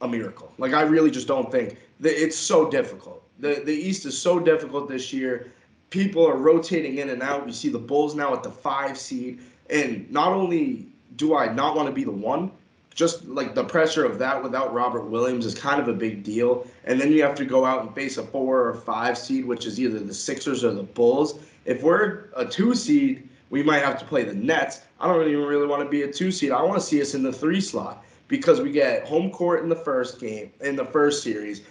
[0.00, 0.52] a miracle.
[0.58, 3.22] Like I really just don't think that it's so difficult.
[3.38, 5.52] The the East is so difficult this year.
[5.90, 7.46] People are rotating in and out.
[7.46, 9.40] We see the Bulls now at the five seed,
[9.70, 12.50] and not only do I not want to be the one,
[12.94, 16.66] just like the pressure of that without Robert Williams is kind of a big deal.
[16.84, 19.66] And then you have to go out and face a four or five seed, which
[19.66, 21.38] is either the Sixers or the Bulls.
[21.64, 24.82] If we're a two seed, we might have to play the Nets.
[25.00, 26.52] I don't even really want to be a two seed.
[26.52, 29.68] I want to see us in the three slot because we get home court in
[29.68, 31.62] the first game, in the first series,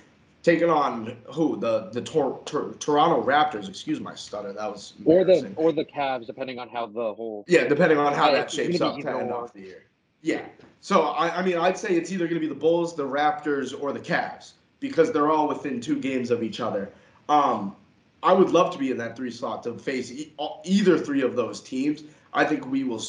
[0.44, 3.70] taking on who the the Tor- Tor- Toronto Raptors.
[3.70, 4.54] Excuse my stutter.
[4.54, 8.14] That was Or the or the Cavs, depending on how the whole Yeah, depending on
[8.14, 9.84] how Yeah, that shapes up to end off the year.
[10.22, 10.46] Yeah.
[10.82, 13.80] So I, I mean, I'd say it's either going to be the Bulls, the Raptors,
[13.80, 16.92] or the Cavs because they're all within two games of each other.
[17.30, 17.76] Um,
[18.24, 21.36] I would love to be in that three slot to face e- either three of
[21.36, 22.04] those teams.
[22.34, 23.02] I think we will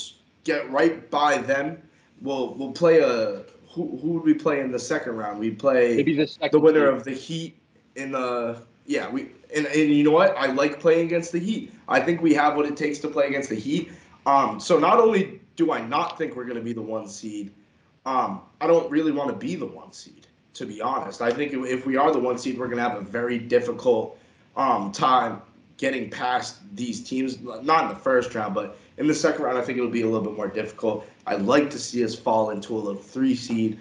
[0.44, 1.82] get right by them.
[2.20, 5.38] We'll we'll play a who who would we play in the second round?
[5.38, 6.96] We play maybe the the winner seed.
[6.96, 7.58] of the Heat
[7.96, 11.72] in the yeah we and, and you know what I like playing against the Heat.
[11.88, 13.90] I think we have what it takes to play against the Heat.
[14.26, 17.52] Um, so not only do I not think we're going to be the one seed,
[18.04, 20.26] um, I don't really want to be the one seed.
[20.54, 22.96] To be honest, I think if we are the one seed, we're going to have
[22.96, 24.18] a very difficult
[24.58, 25.40] um, time
[25.78, 27.40] getting past these teams.
[27.40, 30.06] Not in the first round, but in the second round, I think it'll be a
[30.06, 31.06] little bit more difficult.
[31.26, 33.78] I'd like to see us fall into a little three seed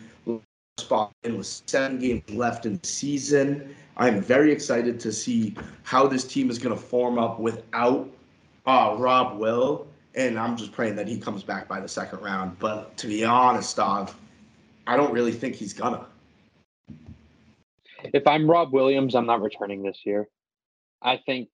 [0.78, 3.76] spot in with seven games left in the season.
[3.98, 8.08] I'm very excited to see how this team is going to form up without
[8.68, 12.60] uh, Rob Will, and I'm just praying that he comes back by the second round.
[12.60, 14.12] But to be honest, Dog,
[14.86, 16.06] I don't really think he's gonna.
[18.14, 20.28] If I'm Rob Williams, I'm not returning this year.
[21.08, 21.50] I think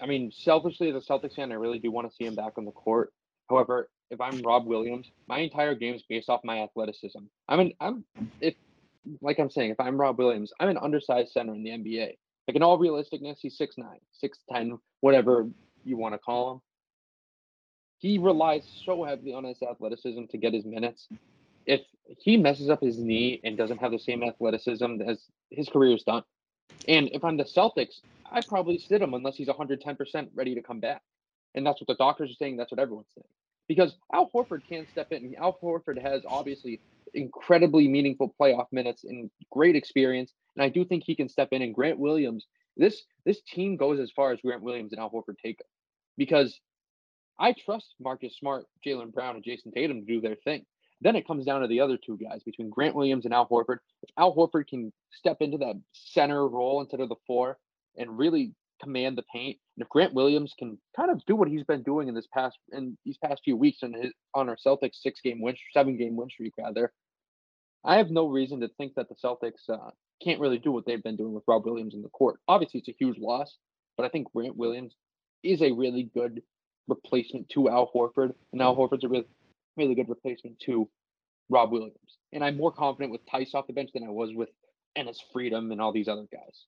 [0.00, 2.52] I mean, selfishly, as a Celtics fan, I really do want to see him back
[2.56, 3.12] on the court.
[3.48, 7.18] However, if I'm Rob Williams, my entire game is based off my athleticism.
[7.48, 8.04] I'm an I'm
[8.40, 8.54] if
[9.20, 12.16] like I'm saying, if I'm Rob Williams, I'm an undersized center in the NBA.
[12.46, 13.84] Like in all realisticness, he's 6'9,
[14.52, 15.48] 6'10, whatever
[15.84, 16.60] you want to call him.
[17.98, 21.08] He relies so heavily on his athleticism to get his minutes.
[21.66, 21.82] If
[22.18, 26.02] he messes up his knee and doesn't have the same athleticism as his career is
[26.02, 26.22] done.
[26.88, 30.80] And if I'm the Celtics, I'd probably sit him unless he's 110% ready to come
[30.80, 31.02] back.
[31.54, 32.56] And that's what the doctors are saying.
[32.56, 33.26] That's what everyone's saying.
[33.68, 35.24] Because Al Horford can step in.
[35.24, 36.80] And Al Horford has obviously
[37.14, 40.32] incredibly meaningful playoff minutes and great experience.
[40.56, 41.62] And I do think he can step in.
[41.62, 45.38] And Grant Williams, this this team goes as far as Grant Williams and Al Horford
[45.42, 45.66] take it.
[46.16, 46.58] Because
[47.38, 50.66] I trust Marcus Smart, Jaylen Brown, and Jayson Tatum to do their thing.
[51.00, 53.78] Then it comes down to the other two guys between Grant Williams and Al Horford.
[54.02, 57.58] If Al Horford can step into that center role instead of the four
[57.96, 61.64] and really command the paint, and if Grant Williams can kind of do what he's
[61.64, 64.96] been doing in this past in these past few weeks on his on our Celtics
[64.96, 66.92] six game win seven game win streak rather,
[67.84, 69.90] I have no reason to think that the Celtics uh,
[70.22, 72.40] can't really do what they've been doing with Rob Williams in the court.
[72.46, 73.56] Obviously, it's a huge loss,
[73.96, 74.94] but I think Grant Williams
[75.42, 76.42] is a really good
[76.88, 79.26] replacement to Al Horford, and Al Horford's a really
[79.76, 80.88] really good replacement to
[81.48, 82.18] Rob Williams.
[82.32, 84.50] And I'm more confident with Theis off the bench than I was with
[84.96, 86.66] Enes Freedom and all these other guys.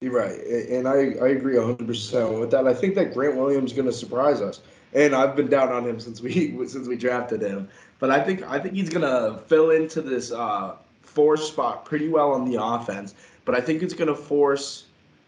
[0.00, 2.66] You're right, and I, I agree 100% with that.
[2.66, 4.60] I think that Grant Williams is going to surprise us,
[4.94, 7.68] and I've been down on him since we since we drafted him.
[7.98, 12.08] But I think I think he's going to fill into this uh, four spot pretty
[12.08, 13.14] well on the offense.
[13.44, 14.86] But I think it's going to force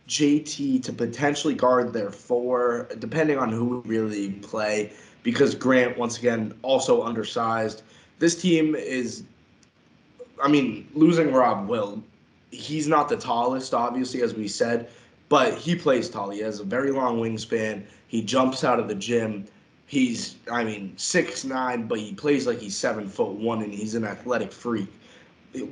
[0.09, 6.55] JT to potentially guard their four, depending on who really play because Grant, once again,
[6.63, 7.83] also undersized.
[8.19, 9.25] This team is,
[10.43, 12.03] I mean, losing Rob Will,
[12.51, 14.89] he's not the tallest, obviously, as we said,
[15.29, 16.31] but he plays tall.
[16.31, 17.85] He has a very long wingspan.
[18.09, 19.47] He jumps out of the gym.
[19.87, 23.95] He's, I mean, six nine, but he plays like he's seven foot one, and he's
[23.95, 24.89] an athletic freak.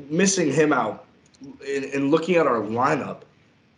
[0.09, 1.07] Missing him out,
[1.67, 3.23] and looking at our lineup,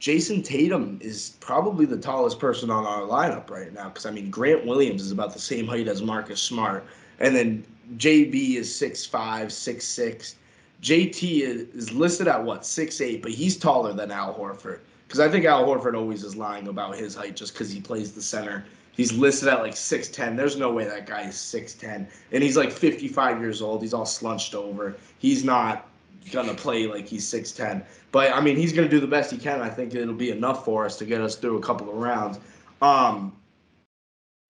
[0.02, 4.30] Jayson Tatum is probably the tallest person on our lineup right now because I mean
[4.30, 6.84] Grant Williams is about the same height as Marcus Smart,
[7.20, 7.64] and then
[7.98, 10.34] JB is six five, six six.
[10.82, 15.20] JT is, is listed at what six eight, but he's taller than Al Horford because
[15.20, 18.22] I think Al Horford always is lying about his height just because he plays the
[18.22, 18.64] center.
[18.90, 20.36] He's listed at like 6'10.
[20.36, 22.06] There's no way that guy is 6'10.
[22.30, 23.80] And he's like 55 years old.
[23.80, 24.96] He's all slunched over.
[25.18, 25.88] He's not
[26.30, 27.84] gonna play like he's 6'10.
[28.10, 29.60] But I mean, he's gonna do the best he can.
[29.60, 32.38] I think it'll be enough for us to get us through a couple of rounds.
[32.80, 33.36] Um,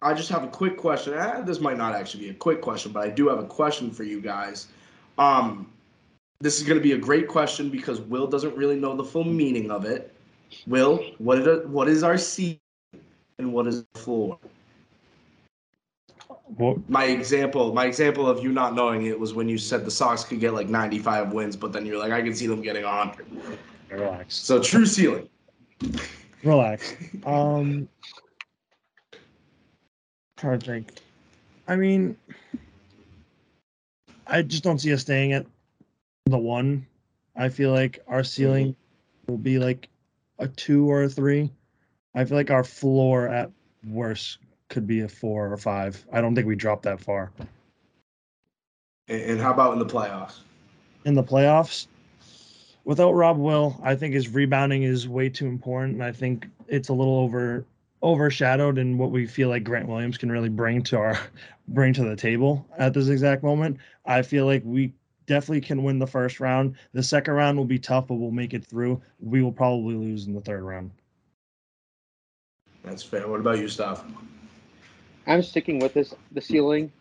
[0.02, 1.14] I just have a quick question.
[1.14, 3.90] Eh, this might not actually be a quick question, but I do have a question
[3.90, 4.66] for you guys.
[5.16, 5.70] Um,
[6.40, 9.24] this is going to be a great question because Will doesn't really know the full
[9.24, 10.12] meaning of it.
[10.66, 12.58] Will, what is, what is our seed
[13.38, 14.38] and what is the floor?
[16.56, 16.88] What?
[16.88, 20.24] My example, my example of you not knowing it was when you said the Sox
[20.24, 23.26] could get like 95 wins, but then you're like, I can see them getting 100.
[23.90, 24.34] Relax.
[24.36, 25.28] So true ceiling.
[26.42, 26.94] Relax.
[27.24, 27.88] Um,
[30.36, 30.92] trying to think.
[31.68, 32.16] I mean,
[34.26, 35.46] I just don't see us staying at
[36.26, 36.86] the one.
[37.36, 38.76] I feel like our ceiling
[39.26, 39.88] will be like
[40.38, 41.50] a two or a three.
[42.14, 43.50] I feel like our floor at
[43.86, 44.38] worst
[44.72, 46.04] could be a four or five.
[46.12, 47.30] I don't think we dropped that far.
[49.06, 50.40] And how about in the playoffs?
[51.04, 51.86] In the playoffs,
[52.84, 55.94] without Rob Will, I think his rebounding is way too important.
[55.94, 57.64] And I think it's a little over
[58.02, 61.18] overshadowed in what we feel like Grant Williams can really bring to our
[61.68, 63.76] bring to the table at this exact moment.
[64.06, 64.92] I feel like we
[65.26, 66.76] definitely can win the first round.
[66.92, 69.00] The second round will be tough, but we'll make it through.
[69.20, 70.90] We will probably lose in the third round.
[72.82, 73.28] That's fair.
[73.28, 74.02] What about you, Stav?
[75.26, 76.14] I'm sticking with this.
[76.32, 76.92] The ceiling,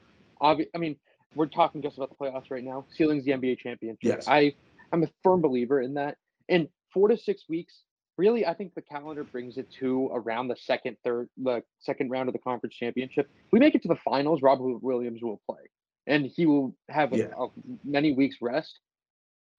[0.42, 0.96] obvi- I mean,
[1.36, 2.86] we're talking just about the playoffs right now.
[2.96, 4.00] Ceiling's the NBA championship.
[4.02, 4.28] Yes.
[4.28, 4.54] I,
[4.92, 6.18] I'm a firm believer in that.
[6.50, 7.84] And four to six weeks,
[8.18, 12.30] really, I think the calendar brings it to around the second, third, the second round
[12.30, 13.30] of the conference championship.
[13.52, 14.42] we make it to the finals.
[14.42, 15.70] Robert Williams will play,
[16.08, 17.26] and he will have a, yeah.
[17.38, 17.48] a,
[17.84, 18.80] many weeks rest.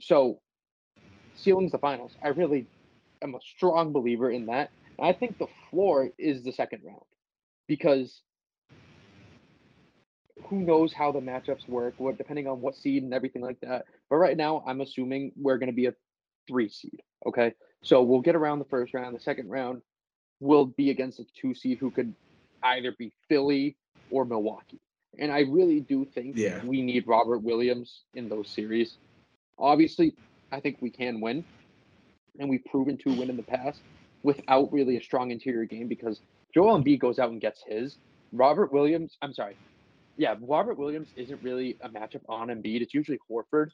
[0.00, 0.40] So,
[1.36, 2.12] ceiling's the finals.
[2.22, 2.66] I really
[3.22, 4.70] am a strong believer in that.
[5.00, 7.00] I think the floor is the second round
[7.66, 8.20] because
[10.48, 13.86] who knows how the matchups work, what depending on what seed and everything like that.
[14.10, 15.94] But right now, I'm assuming we're going to be a
[16.48, 17.00] three seed.
[17.26, 17.52] Okay,
[17.82, 19.14] so we'll get around the first round.
[19.14, 19.82] The second round
[20.40, 22.14] will be against a two seed who could
[22.62, 23.76] either be Philly
[24.10, 24.80] or Milwaukee.
[25.18, 26.64] And I really do think yeah.
[26.64, 28.96] we need Robert Williams in those series.
[29.58, 30.14] Obviously,
[30.50, 31.44] I think we can win,
[32.38, 33.80] and we've proven to win in the past.
[34.22, 36.20] without really a strong interior game because
[36.54, 37.96] Joel Embiid goes out and gets his.
[38.32, 39.56] Robert Williams, I'm sorry,
[40.22, 42.80] yeah, Robert Williams isn't really a matchup on Embiid.
[42.80, 43.70] It's usually Horford.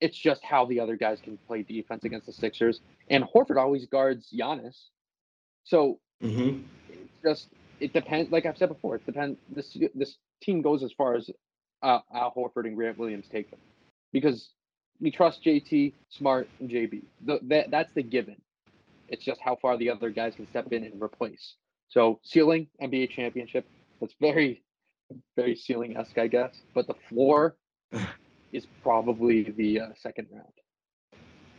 [0.00, 3.84] It's just how the other guys can play defense against the Sixers, and Horford always
[3.84, 4.86] guards Giannis.
[5.64, 6.60] So Mm-hmm.
[6.88, 8.32] it's just it depends.
[8.32, 9.38] Like I've said before, it depends.
[9.54, 11.28] This this team goes as far as
[11.82, 13.60] uh, Al Horford and Grant Williams take them
[14.12, 14.50] because
[15.00, 17.02] we trust JT, Smart, and JB.
[17.26, 18.36] The, that that's the given.
[19.08, 21.56] It's just how far the other guys can step in and replace.
[21.88, 23.66] So ceiling NBA championship.
[24.00, 24.62] That's very
[25.36, 26.62] very ceiling esque, I guess.
[26.74, 27.56] But the floor
[28.52, 30.46] is probably the uh, second round.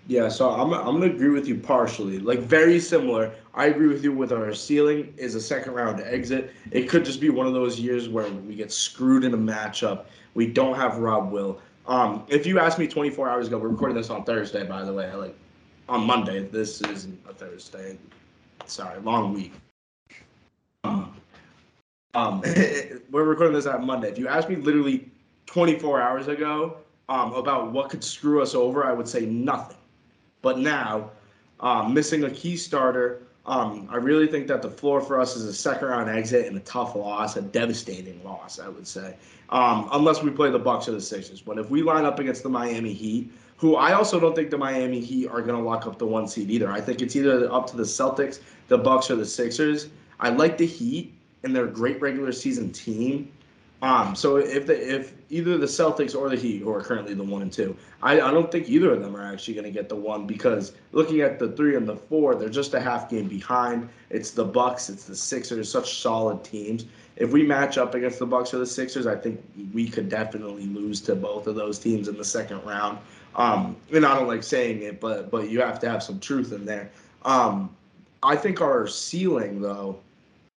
[0.08, 2.20] Yeah, so I'm I'm gonna agree with you partially.
[2.20, 3.34] Like very similar.
[3.54, 6.52] I agree with you with our ceiling is a second round exit.
[6.72, 10.06] It could just be one of those years where we get screwed in a matchup.
[10.34, 11.62] We don't have Rob Will.
[11.88, 14.92] Um, if you asked me 24 hours ago, we're recording this on Thursday, by the
[14.92, 15.14] way.
[15.14, 15.38] Like
[15.90, 16.48] on Monday.
[16.48, 17.98] This isn't a Thursday.
[18.66, 19.54] Sorry, long week.
[22.16, 22.42] Um,
[23.12, 24.10] we're recording this on Monday.
[24.10, 25.10] If you asked me literally
[25.48, 26.78] 24 hours ago
[27.10, 29.78] um, about what could screw us over, I would say nothing.
[30.44, 31.10] But now,
[31.60, 35.46] um, missing a key starter, um, I really think that the floor for us is
[35.46, 39.16] a second round exit and a tough loss, a devastating loss, I would say.
[39.50, 41.42] Um, unless we play the Bucks or the Sixers.
[41.42, 44.58] But if we line up against the Miami Heat, who I also don't think the
[44.58, 46.72] Miami Heat are going to lock up the one seed either.
[46.72, 49.90] I think it's either up to the Celtics, the Bucks, or the Sixers.
[50.20, 53.32] I like the Heat and they're a great regular season team.
[53.84, 57.24] Um, so if the if either the Celtics or the Heat, who are currently the
[57.24, 59.90] one and two, I, I don't think either of them are actually going to get
[59.90, 63.28] the one because looking at the three and the four, they're just a half game
[63.28, 63.90] behind.
[64.10, 66.86] It's the Bucks, it's the Sixers, such solid teams.
[67.18, 70.68] If we match up against the Bucks or the Sixers, I think we could definitely
[70.68, 73.00] lose to both of those teams in the second round.
[73.36, 76.54] Um, and I don't like saying it, but but you have to have some truth
[76.54, 76.90] in there.
[77.26, 77.70] Um,
[78.22, 80.00] I think our ceiling though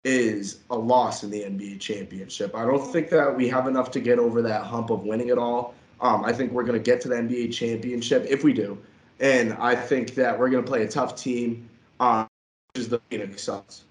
[0.06, 2.54] is a loss in the NBA championship.
[2.54, 5.36] I don't think that we have enough to get over that hump of winning it
[5.36, 5.74] all.
[6.00, 8.78] Um, I think we're going to get to the NBA championship if we do.
[9.18, 12.28] And I think that we're going to play a tough team, um,
[12.72, 13.82] which is the Phoenix Suns.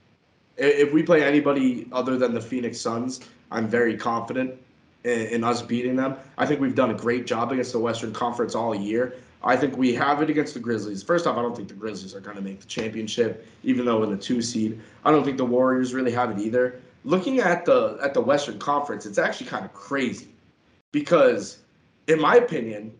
[0.55, 3.19] If we play anybody other than the Phoenix Suns,
[3.51, 4.55] I'm very confident
[5.03, 6.15] in, in us beating them.
[6.37, 9.15] I think we've done a great job against the Western Conference all year.
[9.45, 11.03] I think we have it against the Grizzlies.
[11.03, 14.01] First off, I don't think the Grizzlies are going to make the championship, even though
[14.01, 14.81] in the two seed.
[15.05, 16.81] I don't think the Warriors really have it either.
[17.03, 20.29] Looking at the at the Western Conference, it's actually kind of crazy
[20.91, 21.59] because,
[22.07, 22.91] in my opinion,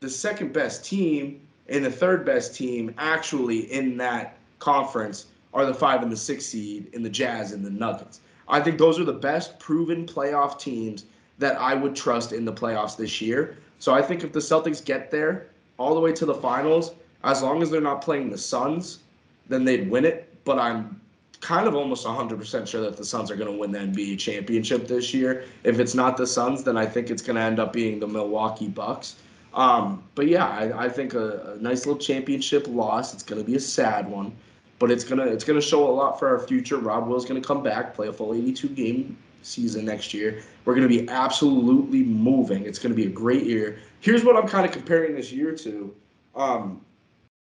[0.00, 5.74] the second best team and the third best team actually in that conference are the
[5.74, 8.20] five and the six seed in the Jazz and the Nuggets.
[8.46, 11.06] I think those are the best proven playoff teams
[11.38, 13.56] that I would trust in the playoffs this year.
[13.78, 15.48] So I think if the Celtics get there
[15.78, 16.92] all the way to the finals,
[17.24, 19.00] as long as they're not playing the Suns,
[19.48, 20.34] then they'd win it.
[20.44, 21.00] But I'm
[21.40, 24.86] kind of almost 100% sure that the Suns are going to win the NBA championship
[24.86, 25.44] this year.
[25.64, 28.08] If it's not the Suns, then I think it's going to end up being the
[28.08, 29.16] Milwaukee Bucks.
[29.54, 33.14] Um, but yeah, I, I think a, a, nice little championship loss.
[33.14, 34.36] It's going to be a sad one,
[34.78, 36.76] but it's gonna it's gonna show a lot for our future.
[36.76, 40.42] Rob Will's going to come back, play a full 82 game season next year.
[40.64, 42.64] We're going to be absolutely moving.
[42.64, 43.78] It's going to be a great year.
[44.00, 45.94] Here's what I'm kind of comparing this year to.
[46.34, 46.80] Um,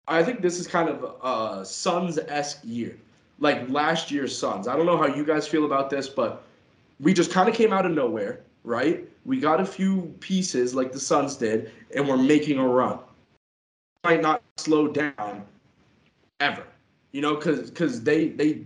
[0.08, 2.98] I think this is kind of a Suns esque year,
[3.40, 4.68] like last year's Suns.
[4.68, 6.44] I don't know how you guys feel about this, but
[7.00, 9.08] we just kind of came out of nowhere, right?
[9.26, 13.00] We got a few pieces like the Suns did, and we're making a run.
[14.04, 15.44] Might not slow down
[16.40, 16.64] ever,
[17.12, 18.62] you know, because because they they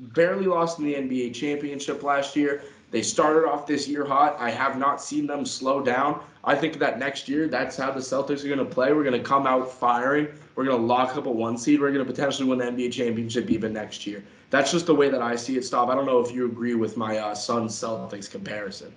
[0.00, 2.62] barely lost in the NBA championship last year.
[2.90, 4.36] They started off this year hot.
[4.38, 6.22] I have not seen them slow down.
[6.44, 8.92] I think that next year, that's how the Celtics are going to play.
[8.92, 10.28] We're going to come out firing.
[10.54, 11.80] We're going to lock up a one seed.
[11.80, 14.24] We're going to potentially win the NBA championship even next year.
[14.50, 15.90] That's just the way that I see it, Stop.
[15.90, 18.94] I don't know if you agree with my uh, Celtics comparison.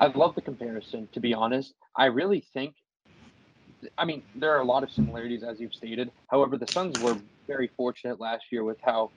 [0.00, 1.74] I love the comparison, to be honest.
[1.96, 2.74] I really think,
[3.98, 6.10] I mean, there are a lot of similarities, as you've stated.
[6.28, 9.10] However, the Suns were very fortunate last year with how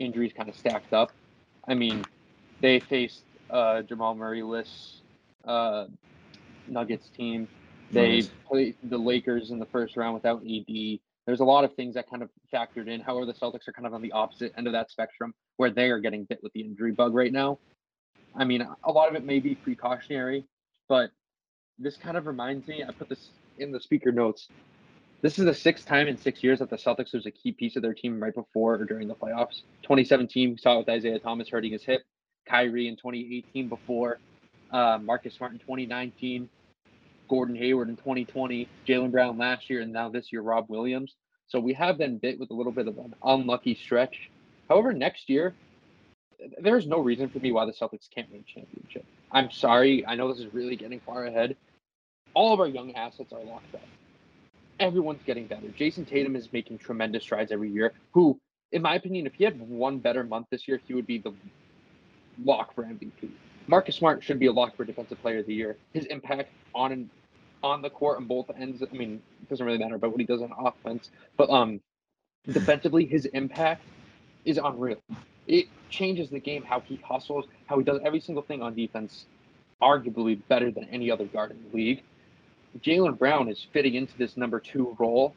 [0.00, 1.12] injuries kind of stacked up.
[1.68, 2.04] I mean,
[2.60, 5.00] they faced uh, Jamal Murray-less
[5.44, 5.86] uh,
[6.66, 7.46] Nuggets team.
[7.92, 8.30] They nice.
[8.48, 10.98] played the Lakers in the first round without AD.
[11.26, 13.00] There's a lot of things that kind of factored in.
[13.00, 15.90] However, the Celtics are kind of on the opposite end of that spectrum where they
[15.90, 17.58] are getting bit with the injury bug right now.
[18.34, 20.44] I mean, a lot of it may be precautionary,
[20.88, 21.10] but
[21.78, 22.84] this kind of reminds me.
[22.84, 23.28] I put this
[23.58, 24.48] in the speaker notes.
[25.22, 27.76] This is the sixth time in six years that the Celtics lose a key piece
[27.76, 29.62] of their team right before or during the playoffs.
[29.82, 32.02] 2017 saw it with Isaiah Thomas hurting his hip.
[32.48, 34.18] Kyrie in 2018 before,
[34.72, 36.48] uh, Marcus Smart in 2019,
[37.28, 41.14] Gordon Hayward in 2020, Jaylen Brown last year, and now this year Rob Williams.
[41.48, 44.30] So we have been bit with a little bit of an unlucky stretch.
[44.70, 45.54] However, next year,
[46.58, 49.04] there's no reason for me why the Celtics can't win a championship.
[49.30, 50.06] I'm sorry.
[50.06, 51.56] I know this is really getting far ahead.
[52.32, 53.82] All of our young assets are locked up.
[54.80, 55.68] Everyone's getting better.
[55.68, 57.92] Jayson Tatum is making tremendous strides every year.
[58.12, 58.40] Who,
[58.72, 61.32] in my opinion, if he had one better month this year, he would be the
[62.44, 63.30] lock for MVP.
[63.66, 65.76] Marcus Smart should be a lock for Defensive Player of the Year.
[65.92, 67.10] His impact on and
[67.62, 68.82] on the court on both ends.
[68.82, 71.80] I mean, it doesn't really matter about what he does on offense, but um,
[72.46, 73.82] defensively, his impact
[74.44, 74.98] is unreal.
[75.46, 79.26] It changes the game how he hustles, how he does every single thing on defense,
[79.82, 82.02] arguably better than any other guard in the league.
[82.80, 85.34] Jaylen Brown is fitting into this number two role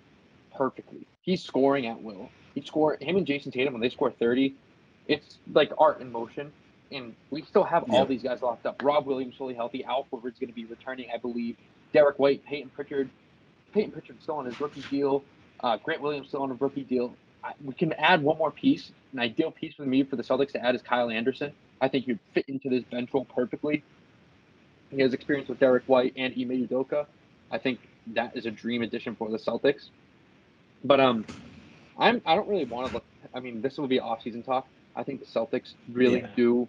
[0.55, 1.07] perfectly.
[1.21, 2.29] He's scoring at will.
[2.53, 4.53] He score him and Jayson Tatum when they score 30,
[5.07, 6.51] it's like art in motion.
[6.91, 8.05] And we still have all Yeah.
[8.05, 8.81] these guys locked up.
[8.83, 9.83] Rob Williams fully healthy.
[9.83, 11.57] Al Horford's going to be returning, I believe.
[11.91, 13.09] Derrick White, Peyton Pritchard.
[13.73, 15.23] Peyton Pritchard still on his rookie deal.
[15.61, 17.15] Uh, Grant Williams still on a rookie deal.
[17.43, 18.91] I, we can add one more piece.
[19.13, 21.51] An ideal piece for me for the Celtics to add is Kyle Anderson.
[21.81, 23.83] I think he'd fit into this bench role perfectly.
[24.91, 27.07] He has experience with Derrick White and Ime Udoka.
[27.53, 29.83] I think that is a dream addition for the Celtics.
[30.83, 31.25] But um,
[31.97, 33.05] I'm I don't really want to look.
[33.33, 34.67] I mean, this will be off-season talk.
[34.95, 36.27] I think the Celtics really Yeah.
[36.35, 36.67] do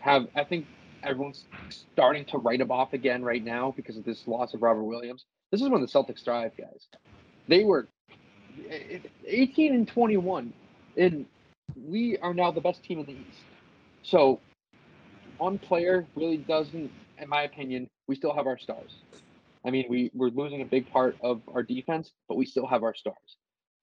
[0.00, 0.26] have.
[0.36, 0.66] I think
[1.02, 4.84] everyone's starting to write them off again right now because of this loss of Robert
[4.84, 5.24] Williams.
[5.50, 6.86] This is when the Celtics thrive, guys.
[7.48, 7.88] They were
[8.70, 10.52] eh, 18 and 21,
[10.98, 11.26] and
[11.74, 13.44] we are now the best team in the East.
[14.02, 14.42] So,
[15.38, 19.04] one player really doesn't, in my opinion, we still have our stars.
[19.68, 22.82] I mean, we, we're losing a big part of our defense, but we still have
[22.82, 23.36] our stars.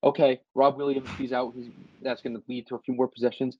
[0.03, 1.53] Okay, Rob Williams, he's out.
[1.55, 1.69] He's,
[2.01, 3.57] that's going to lead to a few more possessions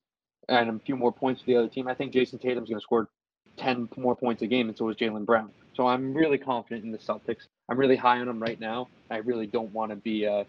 [0.50, 1.88] and a few more points for the other team.
[1.88, 3.10] I think Jayson Tatum's going to score
[3.58, 5.52] 10 more points a game, and so is Jaylen Brown.
[5.76, 7.44] So I'm really confident in the Celtics.
[7.70, 8.88] I'm really high on them right now.
[9.12, 10.46] I really don't want to be uh,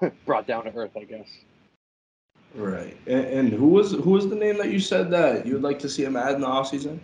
[0.26, 1.28] brought down to earth, I guess.
[2.54, 2.96] Right.
[3.08, 5.80] And, and who was who was the name that you said that you would like
[5.80, 7.00] to see him add in the offseason?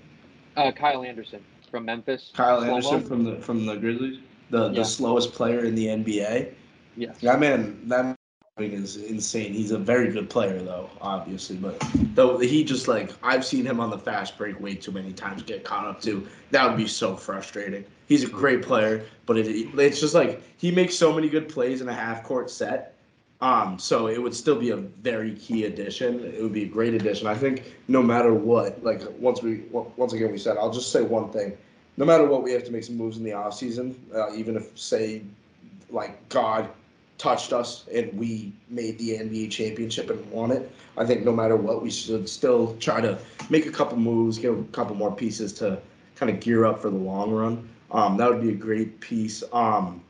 [0.57, 2.31] Uh, Kyle Anderson from Memphis.
[2.35, 2.63] Kyle.
[2.63, 4.19] Anderson from the from the Grizzlies,
[4.51, 4.75] the Yeah.
[4.75, 6.53] the slowest player in the NBA.
[6.97, 7.19] Yes.
[7.21, 8.17] That man, that man
[8.59, 9.53] is insane.
[9.53, 11.57] He's a very good player, though, obviously.
[11.57, 11.83] But
[12.15, 15.43] though he just like I've seen him on the fast break way too many times
[15.43, 16.27] get caught up to.
[16.51, 17.85] That would be so frustrating.
[18.07, 19.47] He's a great player, but it,
[19.79, 22.97] it's just like he makes so many good plays in a half court set.
[23.41, 26.25] Um, so it would still be a very key addition.
[26.25, 27.27] It would be a great addition.
[27.27, 31.03] I think no matter what, like once we once again we said, I'll just say
[31.03, 31.57] one thing.
[31.97, 34.79] No matter what, we have to make some moves in the offseason, uh, even if
[34.79, 35.23] say
[35.91, 36.69] like God
[37.17, 40.71] touched us and we made the NBA championship and won it.
[40.97, 43.19] I think no matter what, we should still try to
[43.51, 45.79] make a couple moves, get a couple more pieces to
[46.15, 47.69] kind of gear up for the long run.
[47.91, 49.43] Um, that would be a great piece.
[49.53, 50.03] Um,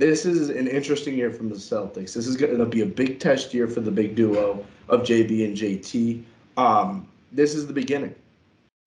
[0.00, 2.14] this is an interesting year from the Celtics.
[2.14, 5.44] This is going to be a big test year for the big duo of JB
[5.44, 6.22] and JT.
[6.56, 8.14] Um, this is the beginning.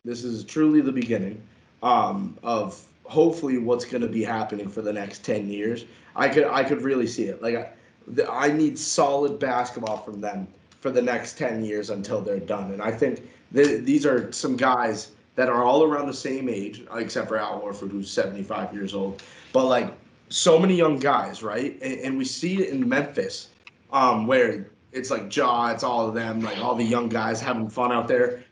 [0.05, 1.39] This is truly the beginning
[1.83, 5.85] um, of hopefully what's going to be happening for the next 10 years.
[6.15, 7.43] I could I could really see it.
[7.43, 7.69] Like I,
[8.07, 10.47] the- I need solid basketball from them
[10.81, 12.71] for the next 10 years until they're done.
[12.71, 16.83] And I think th- these are some guys that are all around the same age,
[16.95, 19.21] except for Al Horford, who's 75 years old.
[19.51, 19.93] But like
[20.29, 21.79] so many young guys, right?
[21.81, 23.49] And, and we see it in Memphis,
[23.91, 27.69] um, where it's like Ja, it's all of them, like all the young guys having
[27.69, 28.43] fun out there.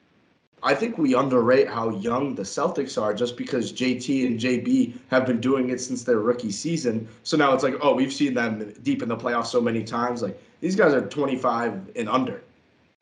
[0.64, 5.26] I think we underrate how young the Celtics are just because JT and JB have
[5.26, 7.08] been doing it since their rookie season.
[7.24, 10.22] So now it's like, oh, we've seen them deep in the playoffs so many times.
[10.22, 12.44] Like these guys are 25 and under,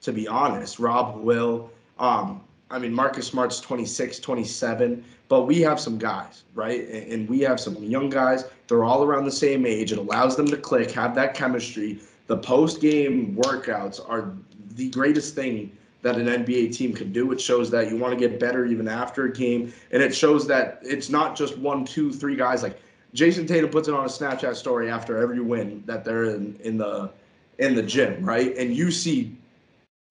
[0.01, 0.80] to be honest.
[0.80, 2.41] Rob Will, um,
[2.72, 6.88] I mean, Marcus Smart's 26, 27, but we have some guys, right?
[6.88, 8.45] And, we have some young guys.
[8.67, 9.91] They're all around the same age.
[9.91, 11.99] It allows them to click, have that chemistry.
[12.28, 14.34] The post game workouts are
[14.76, 17.32] the greatest thing that an NBA team can do.
[17.32, 20.47] It shows that you want to get better even after a game, and it shows
[20.47, 22.63] that it's not just one, two, three guys.
[22.63, 22.80] Like
[23.13, 26.78] Jayson Tatum puts it on a Snapchat story after every win that they're in, in
[26.78, 27.11] the
[27.57, 28.55] in the gym, right?
[28.55, 29.36] And you see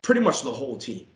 [0.03, 1.07] pretty much the whole team,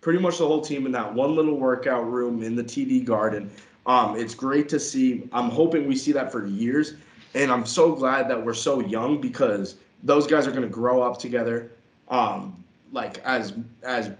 [0.00, 3.50] pretty much the whole team in that one little workout room in the TD Garden.
[3.86, 5.28] Um, it's great to see.
[5.32, 6.94] I'm hoping we see that for years,
[7.34, 11.02] and I'm so glad that we're so young because those guys are going to grow
[11.02, 11.72] up together.
[12.08, 14.10] Um, like as as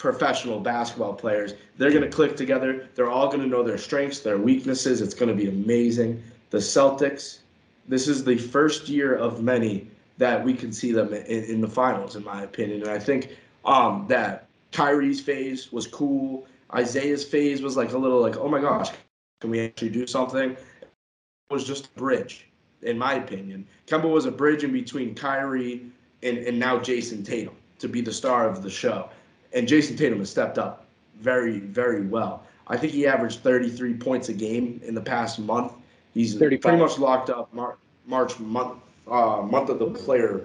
[0.00, 1.52] professional basketball players.
[1.76, 2.88] They're going to click together.
[2.94, 5.02] They're all going to know their strengths, their weaknesses.
[5.02, 6.22] It's going to be amazing.
[6.48, 7.40] The Celtics,
[7.86, 11.68] this is the first year of many that we can see them in, in the
[11.68, 12.80] finals, in my opinion.
[12.80, 16.46] And I think um, that Kyrie's phase was cool.
[16.74, 18.90] Isaiah's phase was like a little like, oh my gosh,
[19.40, 20.52] can we actually do something?
[20.52, 20.88] It
[21.50, 22.46] was just a bridge.
[22.82, 23.66] in my opinion.
[23.86, 25.86] Kemba was a bridge in between Kyrie
[26.22, 29.08] and, and now Jayson Tatum to be the star of the show.
[29.52, 30.86] And Jayson Tatum has stepped up
[31.18, 32.44] very, very well.
[32.68, 35.72] I think he averaged 33 points a game in the past month.
[36.14, 36.60] He's 35.
[36.60, 38.78] pretty much locked up Mar- March month
[39.10, 40.42] uh, month of the player.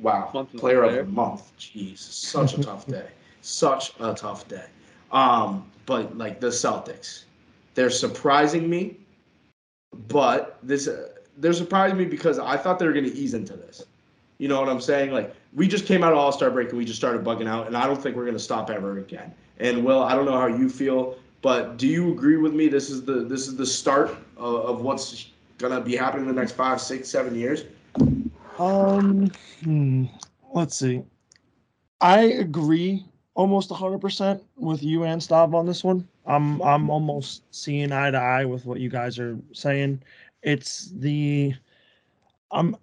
[0.00, 1.52] Wow, month player, of the month.
[1.58, 3.08] Jeez, such a tough day.
[3.42, 4.64] Such a tough day.
[5.10, 7.24] Um, but like the Celtics,
[7.74, 8.96] they're surprising me.
[10.08, 13.54] But this, uh, they're surprising me because I thought they were going to ease into
[13.54, 13.84] this.
[14.38, 15.12] You know what I'm saying?
[15.12, 17.66] Like we just came out of All Star break and we just started bugging out,
[17.66, 19.34] and I don't think we're going to stop ever again.
[19.58, 22.68] And Will, I don't know how you feel, but do you agree with me?
[22.68, 25.28] This is the this is the start of, of what's
[25.58, 27.64] going to be happening in the next five, six, seven years.
[28.58, 29.30] Um,
[29.62, 30.06] hmm,
[30.52, 31.02] let's see.
[32.00, 33.04] I agree
[33.34, 36.06] almost 100% with you and Stav on this one.
[36.26, 40.02] I'm I'm almost seeing eye to eye with what you guys are saying.
[40.42, 41.54] It's the
[42.50, 42.76] I'm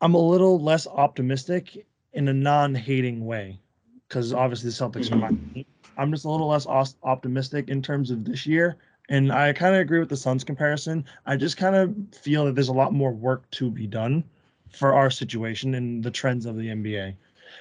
[0.00, 3.58] I'm a little less optimistic in a non-hating way
[4.06, 5.54] because obviously the Celtics are my mm-hmm.
[5.54, 5.64] team.
[5.96, 6.66] I'm just a little less
[7.02, 8.76] optimistic in terms of this year.
[9.08, 11.04] And I kind of agree with the Suns comparison.
[11.26, 14.22] I just kind of feel that there's a lot more work to be done
[14.70, 17.14] for our situation and the trends of the NBA.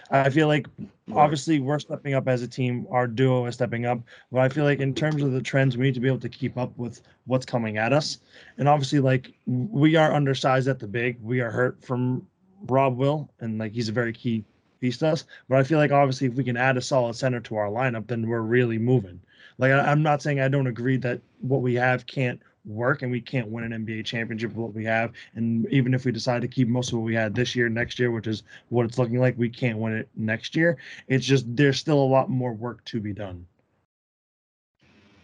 [0.10, 0.68] I feel like
[1.14, 2.88] obviously we're stepping up as a team.
[2.90, 4.00] Our duo is stepping up,
[4.32, 6.30] but I feel like in terms of the trends, we need to be able to
[6.30, 8.20] keep up with what's coming at us.
[8.58, 11.18] And obviously, like we are undersized at the big.
[11.22, 12.26] We are hurt from
[12.66, 14.44] Rob Will, and like he's a very key
[14.80, 15.26] piece to us.
[15.50, 18.08] But I feel like obviously if we can add a solid center to our lineup,
[18.08, 19.20] then we're really moving.
[19.58, 23.12] Like I, I'm not saying I don't agree that what we have can't work and
[23.12, 25.14] we can't win an NBA championship with what we have.
[25.36, 28.00] And even if we decide to keep most of what we had this year, next
[28.00, 30.78] year, which is what it's looking like, we can't win it next year.
[31.08, 33.46] It's just there's still a lot more work to be done.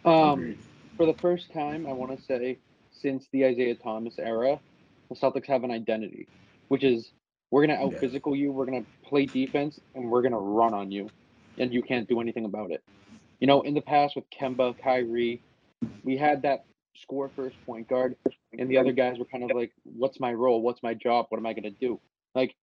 [0.04, 0.56] Um,
[0.96, 2.58] for the first time, I want to say
[2.92, 4.58] since the Isaiah Thomas era,
[5.08, 6.26] the Celtics have an identity,
[6.68, 7.12] which is
[7.50, 11.08] we're gonna out physical you, we're gonna play defense, and we're gonna run on you,
[11.58, 12.82] and you can't do anything about it.
[13.40, 15.40] You know, in the past with Kemba, Kyrie,
[16.02, 16.64] we had that
[16.96, 18.16] score first point guard,
[18.58, 20.62] and the other guys were kind of like, "What's my role?
[20.62, 21.26] What's my job?
[21.28, 22.00] What am I going to do?"
[22.34, 22.54] Like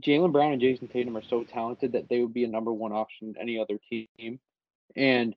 [0.00, 2.92] Jaylen Brown and Jayson Tatum are so talented that they would be a number one
[2.92, 4.38] option any other team,
[4.96, 5.34] and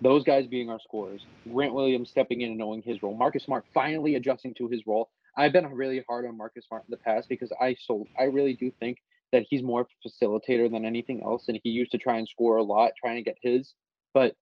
[0.00, 3.64] those guys being our scorers, Grant Williams stepping in and knowing his role, Marcus Smart
[3.72, 5.10] finally adjusting to his role.
[5.36, 8.54] I've been really hard on Marcus Smart in the past because I so I really
[8.54, 8.98] do think
[9.32, 12.62] that he's more facilitator than anything else, and he used to try and score a
[12.62, 13.74] lot, trying to get his,
[14.12, 14.36] but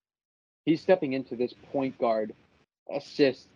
[0.65, 2.35] he's stepping into this point guard
[2.95, 3.49] assist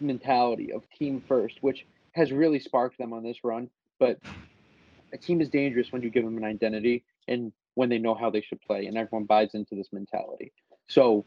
[0.00, 3.68] mentality of team first, which has really sparked them on this run.
[3.98, 4.18] But
[5.12, 8.30] a team is dangerous when you give them an identity and when they know how
[8.30, 10.52] they should play, and everyone buys into this mentality.
[10.88, 11.24] So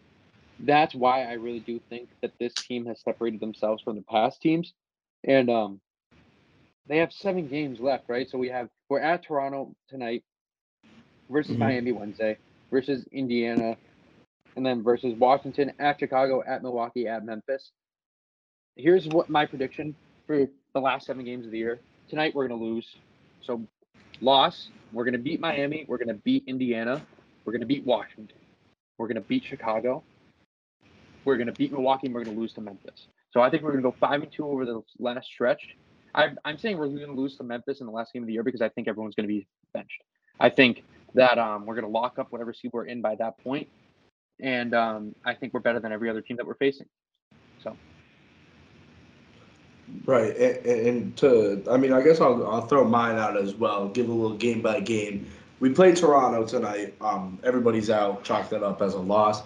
[0.60, 4.42] that's why I really do think that this team has separated themselves from the past
[4.42, 4.74] teams.
[5.24, 5.80] And um,
[6.88, 8.30] they have seven games left, right?
[8.30, 10.24] So we have we're at Toronto tonight
[11.30, 11.60] versus mm-hmm.
[11.60, 12.38] Miami Wednesday
[12.70, 13.78] versus Indiana
[14.56, 17.72] and then versus Washington at Chicago, at Milwaukee, at Memphis.
[18.76, 19.96] Here's what my prediction
[20.26, 21.80] for the last seven games of the year.
[22.10, 22.96] Tonight we're gonna lose.
[23.42, 23.62] So
[24.22, 24.70] loss.
[24.92, 25.86] We're gonna beat Miami.
[25.88, 27.06] We're gonna beat Indiana.
[27.46, 28.38] We're gonna beat Washington.
[28.98, 30.04] We're gonna beat Chicago.
[31.26, 32.08] We're gonna beat Milwaukee.
[32.08, 33.08] and We're gonna lose to Memphis.
[33.32, 35.76] So I think we're gonna go five and two over the last stretch.
[36.16, 38.62] I'm, saying we're gonna lose to Memphis in the last game of the year because
[38.62, 40.04] I think everyone's gonna be benched.
[40.40, 40.84] I think
[41.16, 43.68] that um, we're gonna lock up whatever seed we're in by that point,
[44.40, 46.88] and um, I think we're better than every other team that we're facing.
[47.64, 47.76] So.
[50.06, 53.90] Right, and, and, to I mean, I guess I'll I'll throw mine out as well.
[53.90, 55.28] Give a little game by game.
[55.60, 56.96] We play Toronto tonight.
[57.00, 58.24] Um, everybody's out.
[58.24, 59.44] Chalk that up as a loss.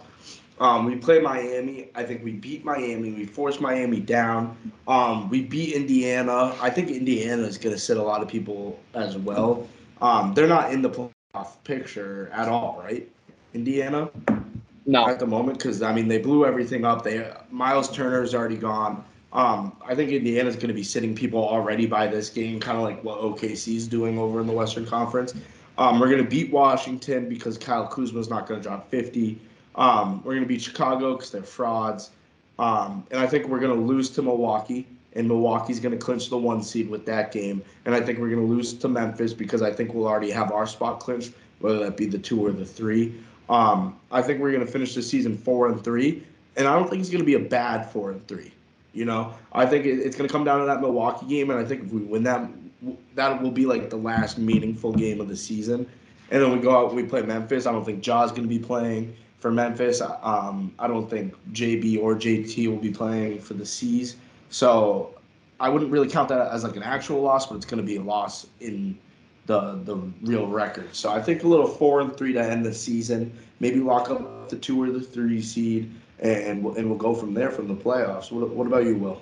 [0.59, 1.89] Um, we play Miami.
[1.93, 3.11] I think we beat Miami.
[3.11, 4.57] We forced Miami down.
[4.87, 6.55] Um, we beat Indiana.
[6.59, 9.67] I think Indiana is going to sit a lot of people as well.
[10.01, 13.07] Um, they're not in the playoff picture at all, right?
[13.53, 14.09] Indiana.
[14.87, 15.05] No.
[15.05, 17.03] At the moment, because I mean they blew everything up.
[17.03, 19.03] They Miles Turner's already gone.
[19.33, 22.83] Um, I think Indiana's going to be sitting people already by this game, kind of
[22.83, 25.33] like what OKC's doing over in the Western Conference.
[25.77, 29.39] Um, we're going to beat Washington because Kyle Kuzma's not going to drop 50.
[29.75, 32.11] Um, we're going to beat Chicago because they're frauds.
[32.57, 36.29] Um, and I think we're going to lose to Milwaukee, and Milwaukee's going to clinch
[36.29, 37.61] the one seed with that game.
[37.85, 40.51] And I think we're going to lose to Memphis because I think we'll already have
[40.51, 43.13] our spot clinched, whether that be the two or the three.
[43.49, 46.25] Um, I think we're going to finish the season four and three,
[46.55, 48.51] and I don't think it's going to be a bad four and three.
[48.93, 51.59] You know, I think it, it's going to come down to that Milwaukee game, and
[51.59, 52.49] I think if we win that,
[53.15, 55.87] that will be like the last meaningful game of the season.
[56.29, 57.65] And then we go out, we play Memphis.
[57.65, 60.01] I don't think Ja's going to be playing for Memphis.
[60.01, 64.17] Um, I don't think JB or JT will be playing for the C's.
[64.49, 65.15] So
[65.59, 67.97] I wouldn't really count that as like an actual loss, but it's going to be
[67.97, 68.97] a loss in
[69.47, 70.93] the the real record.
[70.95, 73.35] So I think a little four and three to end the season.
[73.59, 77.33] Maybe lock up the two or the three seed, and we'll, and we'll go from
[77.33, 78.31] there from the playoffs.
[78.31, 79.21] What, what about you, Will?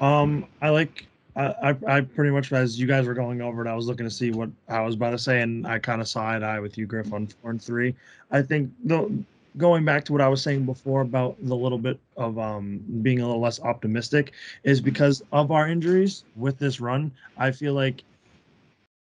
[0.00, 1.06] Um, I like.
[1.34, 4.06] I, I, I pretty much as you guys were going over it, I was looking
[4.06, 6.76] to see what I was about to say, and I kind of side eye with
[6.76, 7.94] you, Griff, on four and three.
[8.30, 9.24] I think the
[9.56, 13.20] going back to what I was saying before about the little bit of um, being
[13.20, 14.32] a little less optimistic
[14.62, 17.10] is because of our injuries with this run.
[17.36, 18.02] I feel like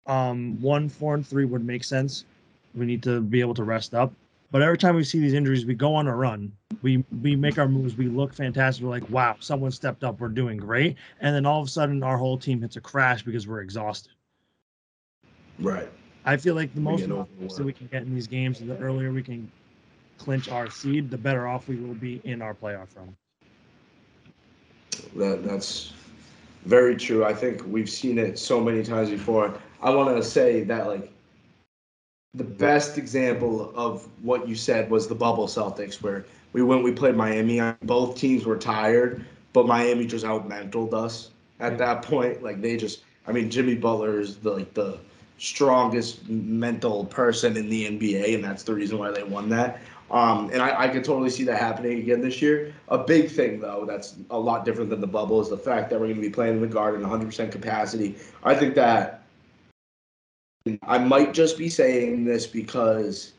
[0.06, 2.24] um, one, four, and three would make sense.
[2.74, 4.12] We need to be able to rest up.
[4.50, 6.52] But every time we see these injuries, we go on a run.
[6.82, 7.96] We we make our moves.
[7.96, 8.84] We look fantastic.
[8.84, 10.20] We're like, wow, someone stepped up.
[10.20, 10.96] We're doing great.
[11.20, 14.12] And then all of a sudden, our whole team hits a crash because we're exhausted.
[15.58, 15.88] Right.
[16.24, 19.10] I feel like the We most optimistic we can get in these games, the earlier
[19.10, 19.50] we can
[20.18, 23.16] clinch our seed, the better off we will be in our playoff run.
[25.16, 25.94] That that's
[26.64, 27.24] very true.
[27.24, 29.58] I think we've seen it so many times before.
[29.82, 31.12] I want to say that like
[32.34, 36.92] the best example of what you said was the bubble Celtics, where we went, we
[36.92, 37.60] played Miami.
[37.82, 41.30] Both teams were tired, but Miami just outmentaled us
[41.60, 42.42] at that point.
[42.42, 44.98] Like they just, I mean, Jimmy Butler is the like the
[45.38, 49.80] strongest mental person in the NBA, and that's the reason why they won that.
[50.12, 52.74] Um, and I, I could totally see that happening again this year.
[52.88, 55.98] A big thing, though, that's a lot different than the bubble is the fact that
[55.98, 58.14] we're going to be playing in the Garden 100% capacity.
[58.44, 59.21] I think that
[60.84, 63.32] I might just be saying this because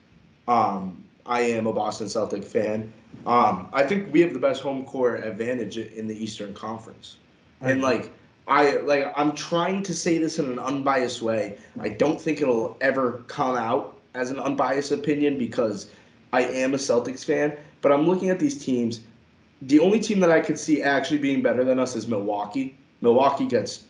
[0.47, 2.91] um, I am a Boston Celtic fan.
[3.25, 7.17] Um, I think we have the best home court advantage in the Eastern Conference,
[7.61, 8.11] and like
[8.47, 11.57] I like I'm trying to say this in an unbiased way.
[11.79, 15.91] I don't think it'll ever come out as an unbiased opinion because
[16.33, 17.55] I am a Celtics fan.
[17.81, 19.01] But I'm looking at these teams.
[19.61, 22.77] The only team that I could see actually being better than us is Milwaukee.
[23.01, 23.83] Milwaukee gets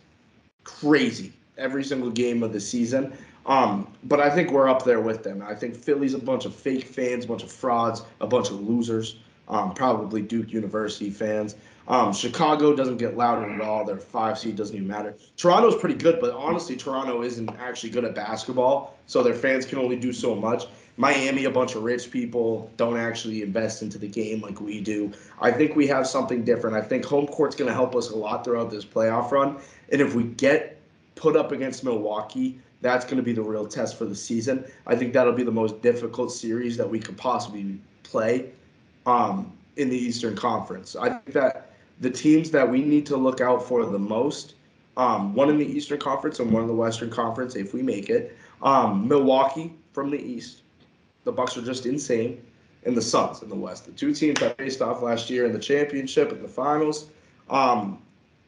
[0.62, 3.16] crazy every single game of the season.
[3.46, 5.42] Um, but I think we're up there with them.
[5.46, 8.60] I think Philly's a bunch of fake fans, a bunch of frauds, a bunch of
[8.60, 9.16] losers.
[9.48, 11.56] Um, probably Duke University fans.
[11.86, 13.84] Um, Chicago doesn't get loud at all.
[13.84, 15.16] Their five seed doesn't even matter.
[15.36, 19.78] Toronto's pretty good, but honestly, Toronto isn't actually good at basketball, so their fans can
[19.78, 20.64] only do so much.
[20.96, 25.12] Miami, a bunch of rich people, don't actually invest into the game like we do.
[25.40, 26.76] I think we have something different.
[26.76, 29.58] I think home court's going to help us a lot throughout this playoff run.
[29.90, 30.73] And if we get
[31.14, 34.64] put up against Milwaukee, that's going to be the real test for the season.
[34.86, 38.50] I think that'll be the most difficult series that we could possibly play
[39.06, 40.94] um, in the Eastern Conference.
[40.96, 44.54] I think that the teams that we need to look out for the most,
[44.96, 48.10] um, one in the Eastern Conference and one in the Western Conference, if we make
[48.10, 50.62] it, um, Milwaukee from the East.
[51.24, 52.44] The Bucks are just insane,
[52.84, 53.86] and the Suns in the West.
[53.86, 57.08] The two teams that faced off last year in the championship and the finals.
[57.48, 58.02] Um,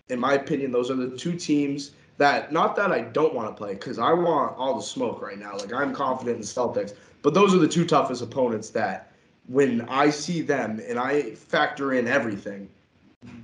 [0.09, 3.55] in my opinion, those are the two teams that not that I don't want to
[3.55, 5.57] play because I want all the smoke right now.
[5.57, 9.13] Like I'm confident in the Celtics, but those are the two toughest opponents that
[9.49, 12.69] when I see them and I factor in everything,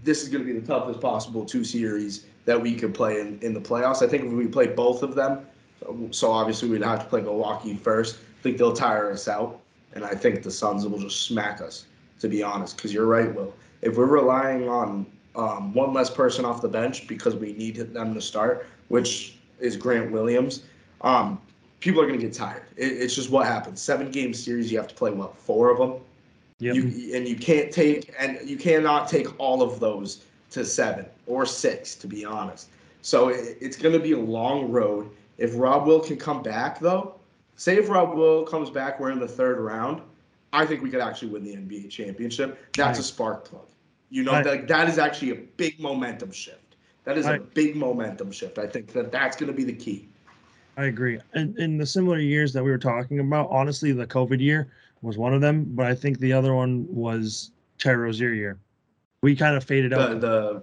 [0.02, 3.38] this is going to be the toughest possible two series that we could play in,
[3.40, 4.02] in the playoffs.
[4.02, 5.46] I think if we play both of them,
[6.10, 8.16] so obviously we'd have to play Milwaukee first.
[8.16, 9.60] I think they'll tire us out,
[9.94, 11.86] and I think the Suns will just smack us.
[12.20, 13.52] To be honest, because you're right, Will.
[13.80, 15.06] If we're relying on
[15.36, 19.76] um, one less person off the bench because we need them to start, which is
[19.76, 20.64] Grant Williams,
[21.02, 21.40] um,
[21.80, 22.64] people are going to get tired.
[22.76, 23.80] It, it's just what happens.
[23.80, 26.00] Seven game series, you have to play what four of them.
[26.58, 26.76] Yep.
[26.76, 31.44] You and you can't take and you cannot take all of those to seven or
[31.44, 32.68] six, to be honest.
[33.00, 35.10] So it, it's going to be a long road.
[35.38, 37.16] If Rob Will can come back, though,
[37.56, 40.02] say if Rob Will comes back, we're in the third round.
[40.52, 42.58] I think we could actually win the NBA championship.
[42.76, 43.66] That's a spark plug.
[44.12, 44.44] You know Right.
[44.44, 46.76] that that is actually a big momentum shift.
[47.04, 48.58] That is a big momentum shift.
[48.58, 50.06] I think that that's going to be the key.
[50.76, 51.18] I agree.
[51.32, 54.68] And in the similar years that we were talking about, honestly, the COVID year
[55.00, 58.58] was one of them, but I think the other one was Terry Rozier year.
[59.22, 60.20] We kind of faded The out.
[60.20, 60.62] the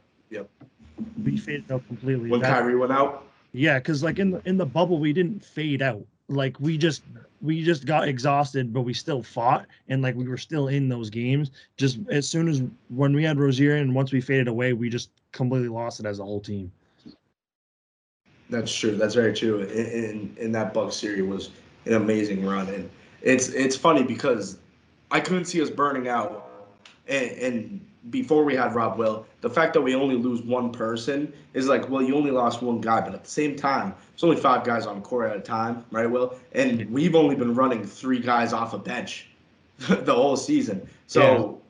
[1.23, 2.29] we faded out completely.
[2.29, 3.25] when That- Kyrie went out.
[3.51, 6.05] yeah, because like in the in the bubble, we didn't fade out.
[6.27, 7.01] Like we just
[7.41, 11.09] we just got exhausted, but we still fought, and like we were still in those
[11.09, 11.51] games.
[11.77, 15.09] Just as soon as when we had Rozier and once we faded away, we just
[15.31, 16.71] completely lost it as a whole team.
[18.49, 18.95] That's true.
[18.95, 19.61] That's very true.
[19.61, 21.49] And in in that Bucks series was
[21.85, 22.89] an amazing run, and
[23.21, 24.57] it's it's funny because
[25.11, 26.49] I couldn't see us burning out,
[27.07, 31.31] and, and before we had Rob Will, the fact that we only lose one person
[31.53, 34.35] is like, well, you only lost one guy, but at the same time, it's only
[34.35, 36.35] five guys on court at a time, right, Will?
[36.53, 39.27] And we've only been running three guys off a bench
[39.77, 40.87] the whole season.
[41.07, 41.61] So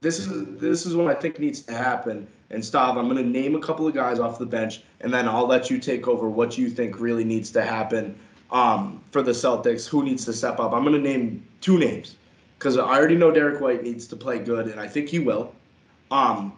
[0.00, 2.26] this is this is what I think needs to happen.
[2.50, 5.28] And Stav, I'm going to name a couple of guys off the bench, and then
[5.28, 8.18] I'll let you take over what you think really needs to happen
[8.50, 9.88] um, for the Celtics.
[9.88, 10.72] Who needs to step up?
[10.72, 12.16] I'm going to name two names
[12.60, 15.54] because I already know Derrick White needs to play good, and I think he will.
[16.10, 16.52] Um,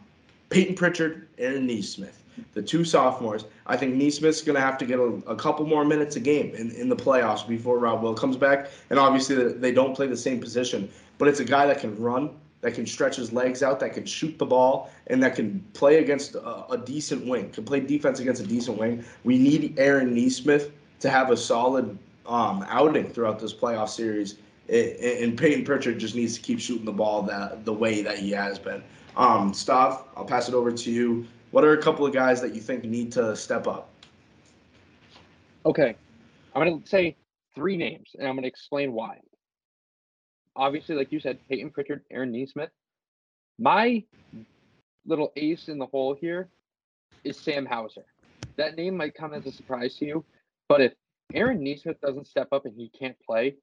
[0.50, 2.24] Peyton Pritchard, Aaron Nesmith,
[2.54, 3.44] the two sophomores.
[3.68, 6.52] I think Nesmith's going to have to get a, a, couple more minutes a game
[6.56, 8.68] in, in the playoffs before Rob Will comes back.
[8.90, 12.30] And obviously, they don't play the same position, but it's a guy that can run,
[12.62, 15.98] that can stretch his legs out, that can shoot the ball, and that can play
[15.98, 19.04] against a, a decent wing, can play defense against a decent wing.
[19.22, 21.96] We need Aaron Nesmith to have a solid
[22.26, 24.38] um, outing throughout this playoff series.
[24.72, 28.30] And Peyton Pritchard just needs to keep shooting the ball that the way that he
[28.30, 28.82] has been.
[29.16, 31.26] Um, Stav, I'll pass it over to you.
[31.50, 33.90] What are a couple of guys that you think need to step up?
[35.66, 35.94] Okay,
[36.54, 37.16] I'm going to say
[37.54, 39.18] three names, and I'm going to explain why
[40.56, 42.70] obviously, like you said, Peyton Pritchard, Aaron Nesmith.
[43.58, 44.02] My
[45.06, 46.48] little ace in the hole here
[47.24, 48.04] is Sam Hauser.
[48.56, 50.24] That name might come as a surprise to you,
[50.68, 50.92] but if
[51.34, 53.56] Aaron Nesmith doesn't step up and he can't play,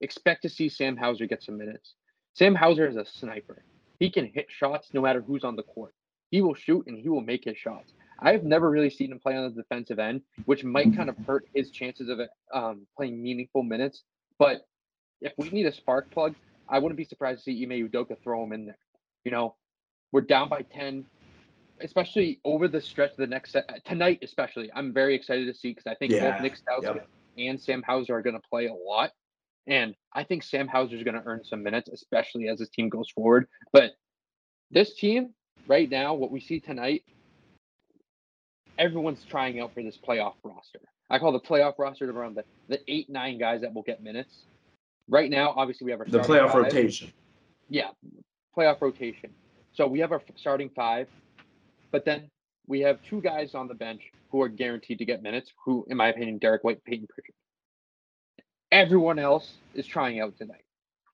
[0.00, 1.94] expect to see Sam Hauser get some minutes.
[2.34, 3.62] Sam Hauser is a sniper.
[3.98, 5.94] He can hit shots no matter who's on the court.
[6.30, 7.92] He will shoot and he will make his shots.
[8.20, 11.46] I've never really seen him play on the defensive end, which might kind of hurt
[11.54, 12.20] his chances of
[12.52, 14.02] um, playing meaningful minutes.
[14.38, 14.66] But
[15.20, 16.34] if we need a spark plug,
[16.68, 18.78] I wouldn't be surprised to see Ime Udoka throw him in there.
[19.24, 19.56] You know,
[20.12, 21.04] we're down by 10,
[21.80, 24.70] especially over the stretch of the next set, tonight, especially.
[24.74, 26.32] I'm very excited to see because I think yeah.
[26.32, 27.08] both Nick Stout yep.
[27.38, 29.12] and Sam Hauser are going to play a lot.
[29.70, 32.88] And I think Sam Hauser is going to earn some minutes, especially as his team
[32.88, 33.46] goes forward.
[33.72, 33.92] But
[34.72, 35.32] this team,
[35.68, 37.04] right now, what we see tonight,
[38.76, 40.80] everyone's trying out for this playoff roster.
[41.08, 44.42] I call the playoff roster around the, the eight, nine guys that will get minutes.
[45.08, 46.64] Right now, obviously, we have our the playoff five.
[46.64, 47.12] rotation.
[47.68, 47.90] Yeah,
[48.56, 49.30] playoff rotation.
[49.72, 51.06] So we have our starting five,
[51.92, 52.28] but then
[52.66, 55.52] we have two guys on the bench who are guaranteed to get minutes.
[55.64, 57.34] Who, in my opinion, Derrick White, Peyton Pritchard.
[58.72, 60.64] Everyone else is trying out tonight.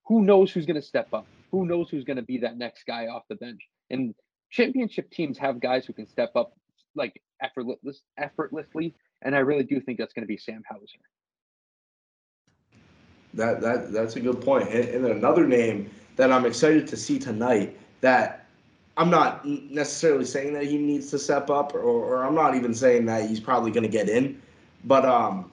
[0.05, 1.25] Who knows who's going to step up?
[1.51, 3.61] Who knows who's going to be that next guy off the bench?
[3.89, 4.13] And
[4.51, 6.53] championship teams have guys who can step up
[6.95, 10.99] like effortless, effortlessly, and I really do think that's going to be Sam Hauser.
[13.33, 14.69] That that that's a good point.
[14.69, 18.45] And, and another name that I'm excited to see tonight that
[18.97, 22.73] I'm not necessarily saying that he needs to step up, or, or I'm not even
[22.73, 24.41] saying that he's probably going to get in,
[24.85, 25.51] but um,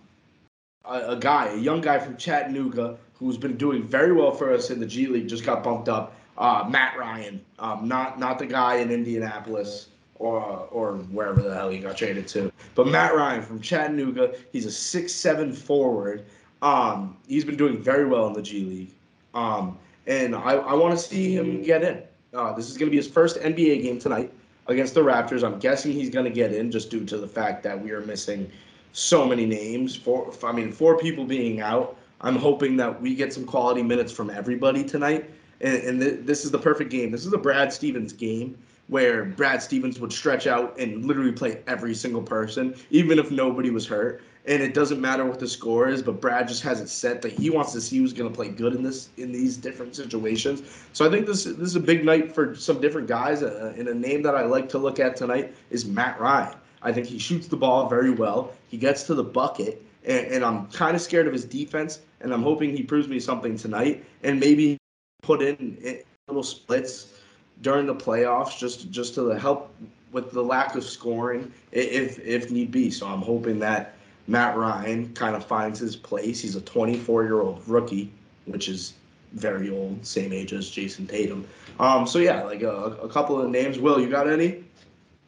[0.85, 4.71] a, a, guy, a young guy from Chattanooga who's been doing very well for us
[4.71, 6.15] in the G League, just got bumped up.
[6.37, 10.41] Uh, Matt Ryan, um, not not the guy in Indianapolis or
[10.73, 14.35] or wherever the hell he got traded to, but Matt Ryan from Chattanooga.
[14.51, 16.25] He's a six seven forward
[16.65, 18.91] um, he's been doing very well in the G League.
[19.35, 22.03] Um, and I, I want to see him get in.
[22.33, 24.33] Uh, this is going to be his first NBA game tonight
[24.67, 25.45] against the Raptors.
[25.45, 28.01] I'm guessing he's going to get in just due to the fact that we are
[28.01, 28.51] missing
[28.95, 29.95] so many names.
[29.95, 31.99] Four, I mean, four people being out.
[32.21, 35.31] I'm hoping that we get some quality minutes from everybody tonight.
[35.61, 37.11] And, and th- this is the perfect game.
[37.11, 38.57] This is a Brad Stevens game
[38.89, 43.71] where Brad Stevens would stretch out and literally play every single person, even if nobody
[43.71, 46.03] was hurt and it doesn't matter what the score is.
[46.03, 48.49] But Brad just has it set that he wants to see who's going to play
[48.49, 50.63] good in this in these different situations.
[50.93, 53.43] So I think this this is a big night for some different guys.
[53.43, 56.57] Uh, and a name that I like to look at tonight is Matt Ryan.
[56.85, 58.53] I think he shoots the ball very well.
[58.69, 62.01] He gets to the bucket, and, and I'm kind of scared of his defense.
[62.21, 64.79] And I'm hoping he proves me something tonight, and maybe
[65.23, 67.13] put in, little splits
[67.61, 69.75] during the playoffs just just to help
[70.13, 72.91] with the lack of scoring if if need be.
[72.91, 76.41] So I'm hoping that Matt Ryan kind of finds his place.
[76.41, 78.11] He's a 24 year old rookie,
[78.47, 78.95] which is
[79.33, 81.47] very old, same age as Jayson Tatum.
[81.79, 83.79] Um, so yeah, like a, a couple of names.
[83.79, 84.64] Will you got any?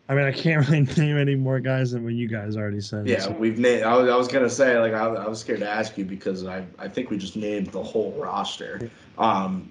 [0.09, 3.09] I mean, I can't really name any more guys than what you guys already said.
[3.09, 3.32] Yeah, so.
[3.32, 3.82] we've named.
[3.82, 6.44] I was, I was gonna say like I, I was scared to ask you because
[6.46, 8.90] I I think we just named the whole roster.
[9.18, 9.70] Um,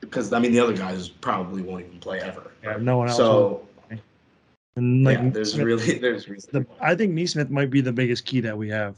[0.00, 2.52] because I mean the other guys probably won't even play ever.
[2.62, 3.16] Yeah, no one else.
[3.16, 3.64] So.
[4.76, 8.40] And like, yeah, there's really there's the, I think Nesmith might be the biggest key
[8.42, 8.94] that we have.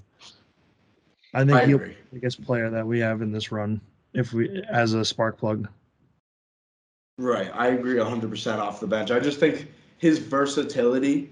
[1.33, 1.89] I think I he'll agree.
[1.89, 3.81] be the biggest player that we have in this run
[4.13, 5.69] if we as a spark plug.
[7.17, 9.11] Right, I agree 100% off the bench.
[9.11, 9.69] I just think
[10.01, 11.29] his versatility,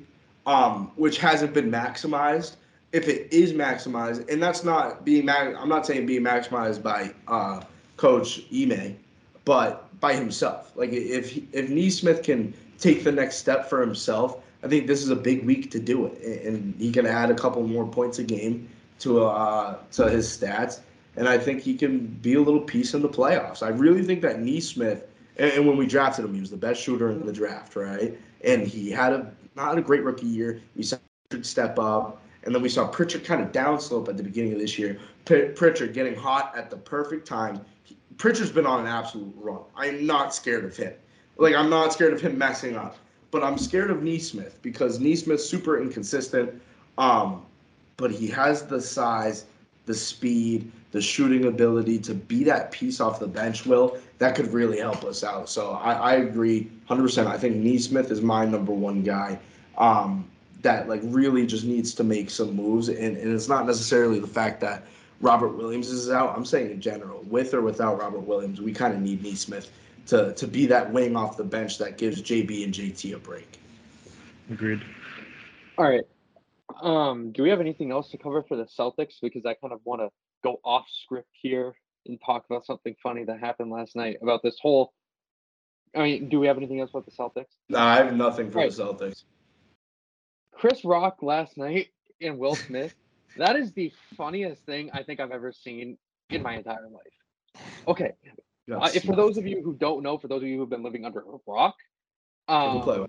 [0.47, 2.57] um, which hasn't been maximized,
[2.93, 7.11] if it is maximized, and that's not being mag- I'm not saying being maximized by
[7.27, 7.61] uh,
[7.97, 8.97] Coach Ime,
[9.45, 10.73] but by himself.
[10.77, 15.11] Like if if Nesmith can take the next step for himself, I think this is
[15.11, 18.25] a big week to do it, and he can add a couple more points a
[18.25, 18.69] game
[19.01, 20.81] to uh, to his stats,
[21.17, 23.63] and I think he can be a little piece in the playoffs.
[23.63, 25.03] I really think that Nesmith
[25.39, 28.19] And, and when we drafted him, he was the best shooter in the draft, right?
[28.45, 30.61] And he had a not a great rookie year.
[30.77, 30.97] We saw
[31.29, 34.59] Pritchard step up, and then we saw Pritchard kind of downslope at the beginning of
[34.61, 34.99] this year.
[35.25, 37.61] P- Pritchard getting hot at the perfect time.
[37.85, 39.61] He, Pritchard's been on an absolute run.
[39.77, 40.93] I'm not scared of him.
[41.37, 42.97] Like I'm not scared of him messing up,
[43.31, 46.61] but I'm scared of Nesmith because Nesmith's super inconsistent.
[46.97, 47.45] Um,
[47.97, 49.45] but he has the size,
[49.87, 54.53] the speed, the shooting ability to be that piece off the bench, Will, that could
[54.53, 55.49] really help us out.
[55.49, 57.27] So I, I agree 100%.
[57.27, 59.39] I think Nesmith is my number one guy
[59.77, 60.29] um,
[60.63, 62.89] that like really just needs to make some moves.
[62.89, 64.85] And, and it's not necessarily the fact that
[65.21, 66.37] Robert Williams is out.
[66.37, 69.71] I'm saying in general, with or without Robert Williams, we kind of need Nesmith
[70.07, 73.59] to, to be that wing off the bench that gives JB and JT a break.
[74.51, 74.83] Agreed.
[75.77, 76.05] All right.
[76.81, 79.15] Um, do we have anything else to cover for the Celtics?
[79.21, 80.09] Because I kind of want to
[80.43, 81.75] go off script here
[82.07, 84.93] and talk about something funny that happened last night about this whole.
[85.95, 87.57] I mean, do we have anything else about the Celtics?
[87.69, 88.71] No, I have nothing for Right.
[88.71, 89.25] the Celtics.
[90.53, 91.89] Chris Rock last night
[92.21, 92.95] and Will Smith.
[93.37, 95.97] that is the funniest thing I think I've ever seen
[96.31, 97.63] in my entire life.
[97.87, 98.13] Okay,
[98.71, 100.83] uh, if for those of you who don't know, for those of you who've been
[100.83, 101.75] living under a rock,
[102.49, 103.07] um,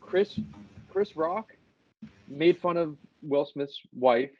[0.00, 0.38] Chris
[0.88, 1.52] Chris Rock
[2.28, 4.30] made fun of Will Smith's wife.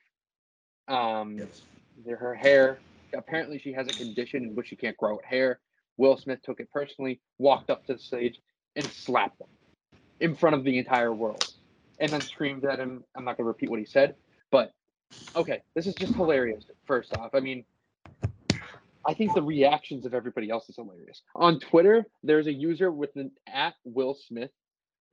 [0.88, 1.62] Um, Yes.
[2.08, 2.80] Her hair.
[3.14, 5.60] Apparently, she has a condition in which she can't grow hair.
[5.96, 8.40] Will Smith took it personally, walked up to the stage,
[8.76, 9.48] and slapped him
[10.20, 11.52] in front of the entire world,
[11.98, 13.04] and then screamed at him.
[13.16, 14.14] I'm not going to repeat what he said,
[14.50, 14.72] but
[15.34, 16.64] okay, this is just hilarious.
[16.86, 17.64] First off, I mean,
[19.06, 21.22] I think the reactions of everybody else is hilarious.
[21.34, 24.50] On Twitter, there's a user with an at Will Smith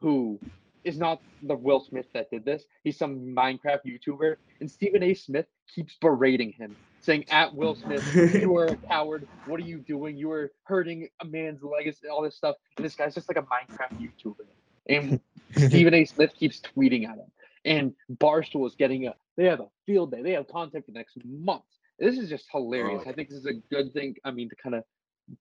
[0.01, 0.39] who
[0.83, 2.63] is not the Will Smith that did this.
[2.83, 5.13] He's some Minecraft YouTuber, and Stephen A.
[5.13, 9.27] Smith keeps berating him, saying, "At Will Smith, you are a coward.
[9.45, 10.17] What are you doing?
[10.17, 13.43] You are hurting a man's legacy, all this stuff." And this guy's just like a
[13.43, 14.45] Minecraft YouTuber,
[14.87, 15.19] and
[15.55, 16.05] Stephen A.
[16.05, 17.31] Smith keeps tweeting at him.
[17.65, 19.15] And Barstool is getting a.
[19.35, 20.21] They have a field day.
[20.21, 21.63] They have content for the next month.
[21.99, 23.03] This is just hilarious.
[23.05, 23.09] Oh.
[23.09, 24.15] I think this is a good thing.
[24.23, 24.83] I mean, to kind of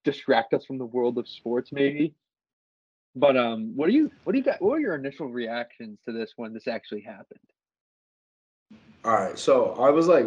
[0.05, 2.15] distract us from the world of sports, maybe.
[3.17, 4.61] But um, what do you what do you got?
[4.61, 7.41] What were your initial reactions to this when this actually happened?
[9.05, 10.27] All right, so I was like,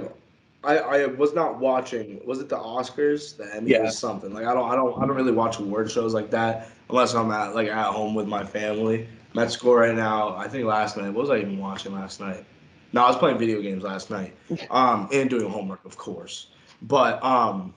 [0.64, 2.20] I, I was not watching.
[2.26, 3.38] Was it the Oscars?
[3.38, 3.70] The Emmys?
[3.70, 3.90] Yeah.
[3.90, 4.34] something.
[4.34, 7.30] Like I don't I don't I don't really watch award shows like that unless I'm
[7.32, 9.08] at like at home with my family.
[9.34, 10.36] I'm at school right now.
[10.36, 11.14] I think last night.
[11.14, 12.44] What was I even watching last night?
[12.92, 14.36] No, I was playing video games last night.
[14.72, 16.48] Um, and doing homework, of course.
[16.82, 17.74] But um,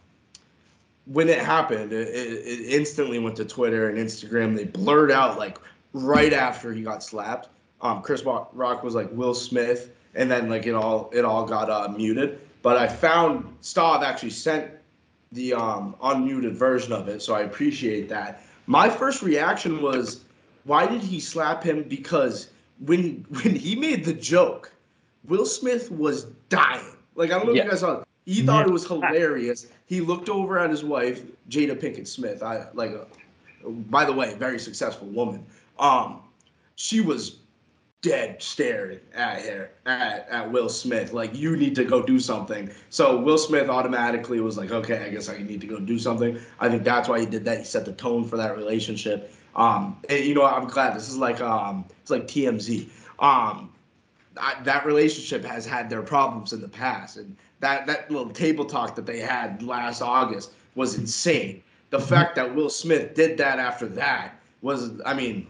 [1.07, 4.57] when it happened, it, it, it instantly went to Twitter and Instagram.
[4.57, 5.59] They blurred out like
[5.93, 7.49] right after he got slapped.
[7.81, 11.69] Um, Chris Rock was like Will Smith, and then like it all it all got
[11.69, 12.41] uh, muted.
[12.63, 14.71] But I found Stav actually sent
[15.33, 18.43] the um, unmuted version of it, so I appreciate that.
[18.67, 20.25] My first reaction was,
[20.65, 21.83] why did he slap him?
[21.83, 24.73] Because when when he made the joke,
[25.25, 26.97] Will Smith was dying.
[27.17, 28.01] Like I don't know if you guys saw.
[28.01, 28.09] It.
[28.25, 29.67] He thought it was hilarious.
[29.87, 32.43] He looked over at his wife, Jada Pinkett Smith.
[32.43, 33.07] I like, a,
[33.69, 35.45] by the way, very successful woman.
[35.79, 36.21] Um,
[36.77, 37.39] she was
[38.03, 41.13] dead staring at her at, at Will Smith.
[41.13, 42.71] Like you need to go do something.
[42.91, 46.39] So Will Smith automatically was like, okay, I guess I need to go do something.
[46.61, 47.59] I think that's why he did that.
[47.59, 49.33] He set the tone for that relationship.
[49.55, 52.89] Um, and you know, I'm glad this is like um, it's like TMZ.
[53.21, 53.73] Um,
[54.37, 58.65] I, that relationship has had their problems in the past, and that that little table
[58.65, 61.63] talk that they had last August was insane.
[61.91, 65.47] The fact that Will Smith did that after that was, I mean,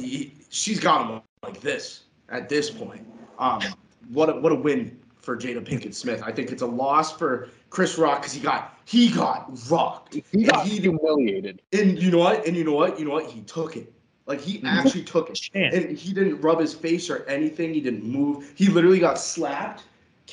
[0.00, 3.06] he, she's got him like this at this point.
[3.38, 3.62] Um,
[4.10, 6.22] what a, what a win for Jada Pinkett Smith.
[6.24, 10.18] I think it's a loss for Chris Rock because he got he got rocked.
[10.32, 11.62] He got he- humiliated.
[11.72, 12.46] And you know what?
[12.46, 12.98] And you know what?
[12.98, 13.26] You know what?
[13.26, 13.92] He took it.
[14.26, 15.34] Like he actually took it.
[15.34, 15.74] Chance.
[15.74, 17.72] And he didn't rub his face or anything.
[17.72, 18.52] He didn't move.
[18.54, 19.84] He literally got slapped,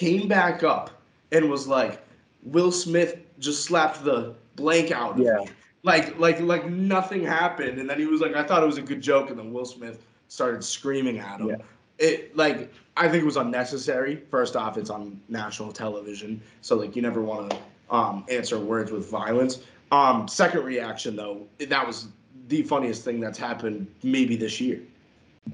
[0.02, 0.89] came back up,
[1.32, 2.02] and was like,
[2.43, 5.38] Will Smith just slapped the blank out of Yeah.
[5.38, 5.49] me.
[5.84, 7.78] Like, like, like nothing happened.
[7.80, 9.30] And then he was like, I thought it was a good joke.
[9.30, 11.49] And then Will Smith started screaming at him.
[11.49, 11.56] Yeah.
[11.99, 14.24] It like I think it was unnecessary.
[14.32, 17.58] First off, it's on national television, so like you never want to
[17.95, 19.60] um, answer words with violence.
[19.91, 22.08] Um, second reaction though, that was
[22.47, 24.80] the funniest thing that's happened maybe this year.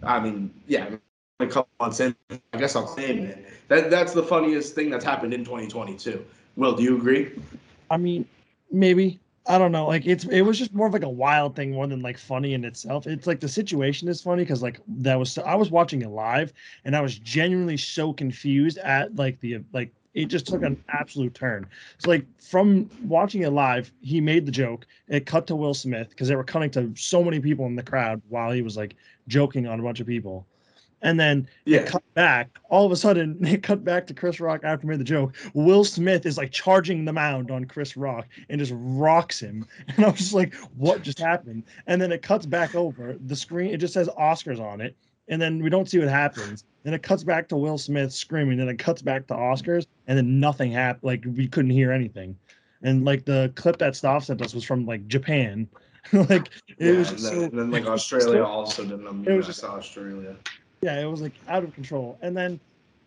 [0.03, 0.89] I mean, yeah,
[1.39, 2.15] a couple months in,
[2.53, 3.47] I guess I'll say it.
[3.67, 6.25] That that's the funniest thing that's happened in 2022.
[6.55, 7.31] Will, do you agree?
[7.89, 8.27] I mean,
[8.71, 9.19] maybe.
[9.49, 9.87] I don't know.
[9.87, 12.53] Like it's it was just more of like a wild thing more than like funny
[12.53, 13.07] in itself.
[13.07, 16.51] It's like the situation is funny because like that was I was watching it live
[16.83, 21.33] and I was genuinely so confused at like the like it just took an absolute
[21.33, 21.65] turn.
[21.99, 24.85] So like from watching it live, he made the joke.
[25.07, 27.83] It cut to Will Smith because they were cutting to so many people in the
[27.83, 28.95] crowd while he was like
[29.29, 30.45] joking on a bunch of people.
[31.01, 31.79] And then Yeah.
[31.81, 32.49] it cut back.
[32.69, 35.35] All of a sudden, it cut back to Chris Rock after made the joke.
[35.53, 39.65] Will Smith is like charging the mound on Chris Rock and just rocks him.
[39.95, 41.63] And I was just like, what just happened?
[41.85, 43.71] And then it cuts back over the screen.
[43.73, 44.95] It just says Oscars on it.
[45.29, 46.63] And then we don't see what happens.
[46.83, 48.57] Then it cuts back to Will Smith screaming.
[48.57, 49.85] Then it cuts back to Oscars.
[50.07, 51.03] And then nothing happened.
[51.03, 52.35] Like we couldn't hear anything.
[52.81, 55.67] And like the clip that Stav sent us was from like Japan.
[56.13, 59.27] like it Yeah, was and, just then, so and then like Australia also didn't.
[59.27, 60.35] It was just- Australia.
[60.81, 62.17] Yeah, it was like out of control.
[62.21, 62.59] And then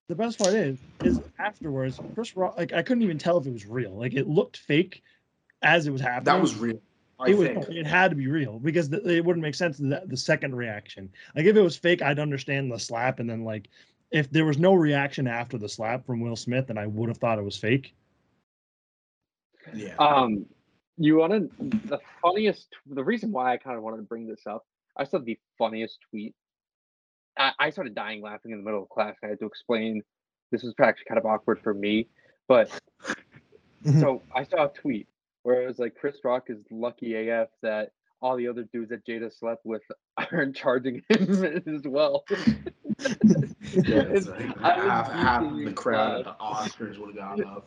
[0.08, 3.52] the best part is, is afterwards, Chris Rock, like I couldn't even tell if it
[3.52, 3.92] was real.
[3.92, 5.02] Like it looked fake
[5.62, 6.24] as it was happening.
[6.24, 6.80] That was real.
[7.18, 7.68] I it was.
[7.68, 11.10] It had to be real because the, it wouldn't make sense the, the second reaction.
[11.36, 13.68] Like if it was fake, I'd understand the slap, and then like
[14.10, 17.18] if there was no reaction after the slap from Will Smith, then I would have
[17.18, 17.94] thought it was fake.
[19.74, 19.94] Yeah.
[19.98, 20.46] Um,
[20.96, 22.68] you want to the funniest?
[22.86, 24.66] The reason why I kind of wanted to bring this up,
[24.96, 26.34] I saw the funniest tweet.
[27.40, 29.16] I, I started dying laughing in the middle of class.
[29.24, 30.02] I had to explain.
[30.52, 32.08] This was actually kind of awkward for me,
[32.48, 32.70] but
[34.00, 35.08] so I saw a tweet
[35.42, 39.06] where it was like Chris Rock is lucky AF that all the other dudes that
[39.06, 39.82] Jada slept with
[40.32, 42.24] aren't charging him as well.
[42.28, 47.66] Yeah, like half, half geeking the crowd at the Oscars would have gone up.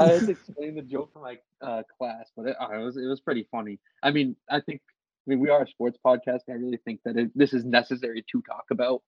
[0.00, 2.96] I had to explain the joke to my uh, class, but it, uh, it was
[2.96, 3.78] it was pretty funny.
[4.02, 4.97] I mean, I think I
[5.28, 6.40] mean we are a sports podcast.
[6.48, 9.02] And I really think that it, this is necessary to talk about.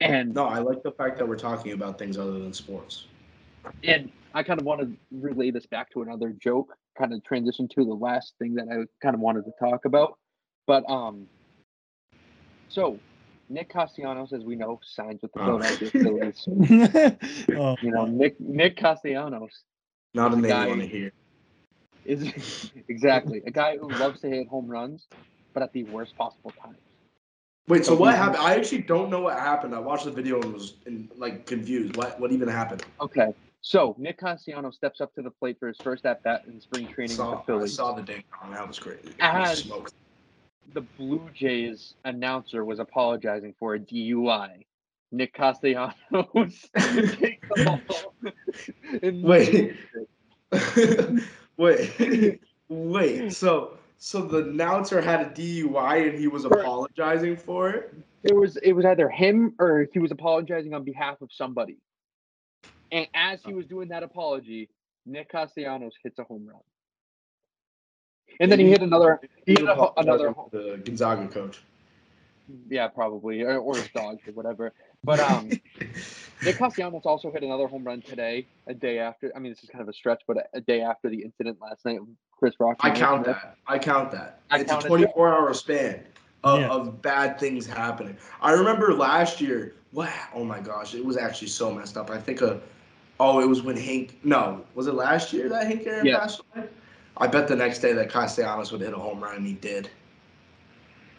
[0.00, 3.06] And No, I like the fact that we're talking about things other than sports.
[3.82, 7.68] and I kind of want to relay this back to another joke, kind of transition
[7.68, 10.18] to the last thing that I kind of wanted to talk about.
[10.66, 11.26] But um,
[12.68, 12.98] so
[13.48, 15.60] Nick Castellanos, as we know, signs with the Oh.
[15.60, 16.48] Philadelphia Phillies.
[17.56, 19.62] oh, You know, Nick Nick Castellanos
[20.14, 21.12] Not a name guy- I want to hear.
[22.04, 25.06] Is exactly a guy who loves to hit home runs,
[25.52, 26.78] but at the worst possible times.
[27.66, 28.42] Wait, so So what happened?
[28.42, 29.74] I actually don't know what happened.
[29.74, 31.96] I watched the video and was in, like confused.
[31.96, 32.84] What what even happened?
[33.00, 33.28] Okay,
[33.62, 36.86] so Nick Castellanos steps up to the plate for his first at bat in spring
[36.94, 37.74] training saw, with I the Phillies.
[37.74, 38.52] saw the ding dong.
[38.52, 39.14] That was crazy.
[39.20, 39.70] As-
[40.72, 44.64] the Blue Jays announcer was apologizing for a DUI.
[45.12, 45.94] Nick Castellanos
[46.74, 48.14] takes the ball.
[49.22, 49.76] Wait.
[51.56, 53.20] Wait, wait.
[53.20, 53.28] Hmm.
[53.28, 57.94] So so the announcer had a DUI and he was apologizing for it.
[58.22, 61.78] It was it was either him or he was apologizing on behalf of somebody.
[62.92, 64.68] And as he was doing that apology,
[65.06, 66.60] Nick Castellanos hits a home run.
[68.40, 71.62] And then he hit another he hit a, another the Gonzaga coach.
[72.68, 74.72] yeah, probably, or, or his dog or whatever.
[75.04, 75.50] But um,
[76.42, 79.32] Nick Castellanos also hit another home run today, a day after.
[79.36, 81.58] I mean, this is kind of a stretch, but a, a day after the incident
[81.60, 82.00] last night.
[82.00, 82.76] with Chris Rock.
[82.80, 83.36] I count Smith.
[83.42, 83.56] that.
[83.66, 84.40] I count that.
[84.50, 86.04] I it's a count it 24 hour span
[86.42, 86.68] of, Yeah.
[86.68, 88.16] of bad things happening.
[88.40, 89.74] I remember last year.
[89.92, 90.10] Wow.
[90.34, 92.10] Oh my gosh, it was actually so messed up.
[92.10, 92.60] I think a.
[93.20, 94.18] Oh, it was when Hank.
[94.24, 96.18] No, was it last year that Hank Aaron Yeah.
[96.18, 96.66] passed away?
[97.16, 99.88] I bet the next day that Castellanos would hit a home run, and he did.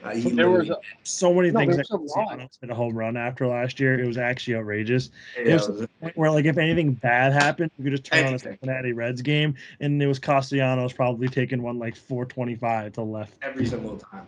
[0.06, 2.40] Uh, he There was literally- so many No, things that a lot.
[2.62, 4.00] Hit a home run after last year.
[4.00, 5.10] It was actually outrageous.
[5.36, 8.26] yeah, it was- it was- Where like if anything bad happened, you could just turn
[8.28, 13.02] on a Cincinnati Reds game, and it was Castellanos probably taking one like 425 to
[13.02, 13.34] left.
[13.42, 14.28] every single time.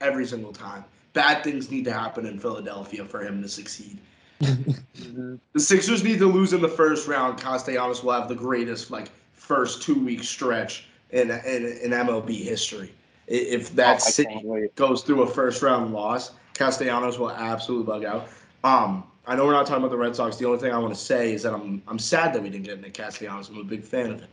[0.00, 0.84] Every single time.
[1.12, 3.98] Bad things need to happen in Philadelphia for him to succeed.
[4.40, 5.38] Mhm.
[5.52, 7.38] The Sixers need to lose in the first round.
[7.38, 12.92] Castellanos will have the greatest like first two week stretch in in, in MLB history.
[13.28, 18.04] If Oh, that I city goes through a first round loss, Castellanos will absolutely bug
[18.04, 18.28] out.
[18.64, 20.36] Um, I know we're not talking about the Red Sox.
[20.36, 22.64] The only thing I want to say is that I'm I'm sad that we didn't
[22.64, 23.50] get Nick Castellanos.
[23.50, 24.28] I'm a big fan of him.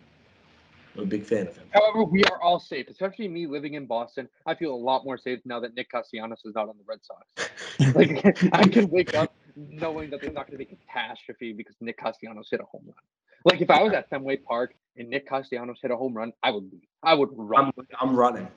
[0.96, 1.68] I'm a big fan of him.
[1.72, 4.30] However, we are all safe, especially me living in Boston.
[4.46, 7.00] I feel a lot more safe now that Nick Castellanos is not on the Red
[7.04, 7.52] Sox.
[7.94, 11.76] Like I can wake up knowing that there's not going to be a catastrophe because
[11.82, 12.96] Nick Castellanos hit a home run.
[13.44, 16.52] Like if I was at Fenway Park and Nick Castellanos hit a home run, I
[16.52, 16.88] would leave.
[17.04, 17.74] I would run.
[17.78, 18.48] I'm I'm running.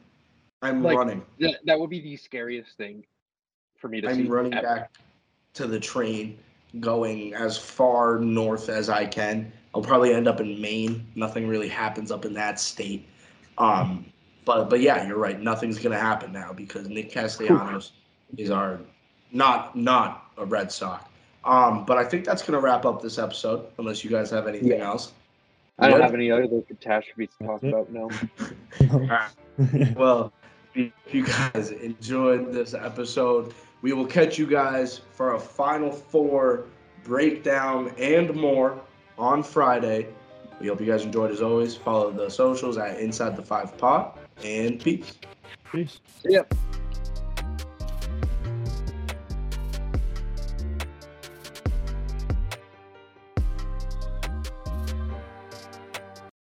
[0.63, 1.25] I'm Like, running.
[1.41, 3.05] That, that would be the scariest thing
[3.77, 4.23] for me to see.
[4.23, 4.67] I'm running ever.
[4.67, 4.99] back
[5.55, 6.39] to the train,
[6.81, 9.53] going as far north as I can.
[9.75, 11.07] I'll probably end up in Maine.
[11.15, 13.07] Nothing really happens up in that state.
[13.59, 14.07] Um,
[14.45, 15.39] but but yeah, you're right.
[15.41, 17.93] Nothing's gonna happen now because Nick Castellanos
[18.37, 18.81] is our
[19.31, 21.05] not not a Red Sox.
[21.45, 23.67] Um, but I think that's gonna wrap up this episode.
[23.79, 25.13] Unless you guys have anything else.
[25.79, 26.05] I don't Good.
[26.05, 27.93] have any other catastrophes to talk about.
[27.93, 28.11] No.
[29.97, 30.33] Well,
[30.79, 36.67] if you guys enjoyed this episode, we will catch you guys for a final four
[37.05, 38.81] breakdown, and more
[39.19, 40.09] on Friday.
[40.61, 41.75] We hope you guys enjoyed as always.
[41.75, 45.15] Follow the socials at Inside the Five Pod and peace.
[45.71, 46.01] Peace.
[46.23, 46.43] See ya.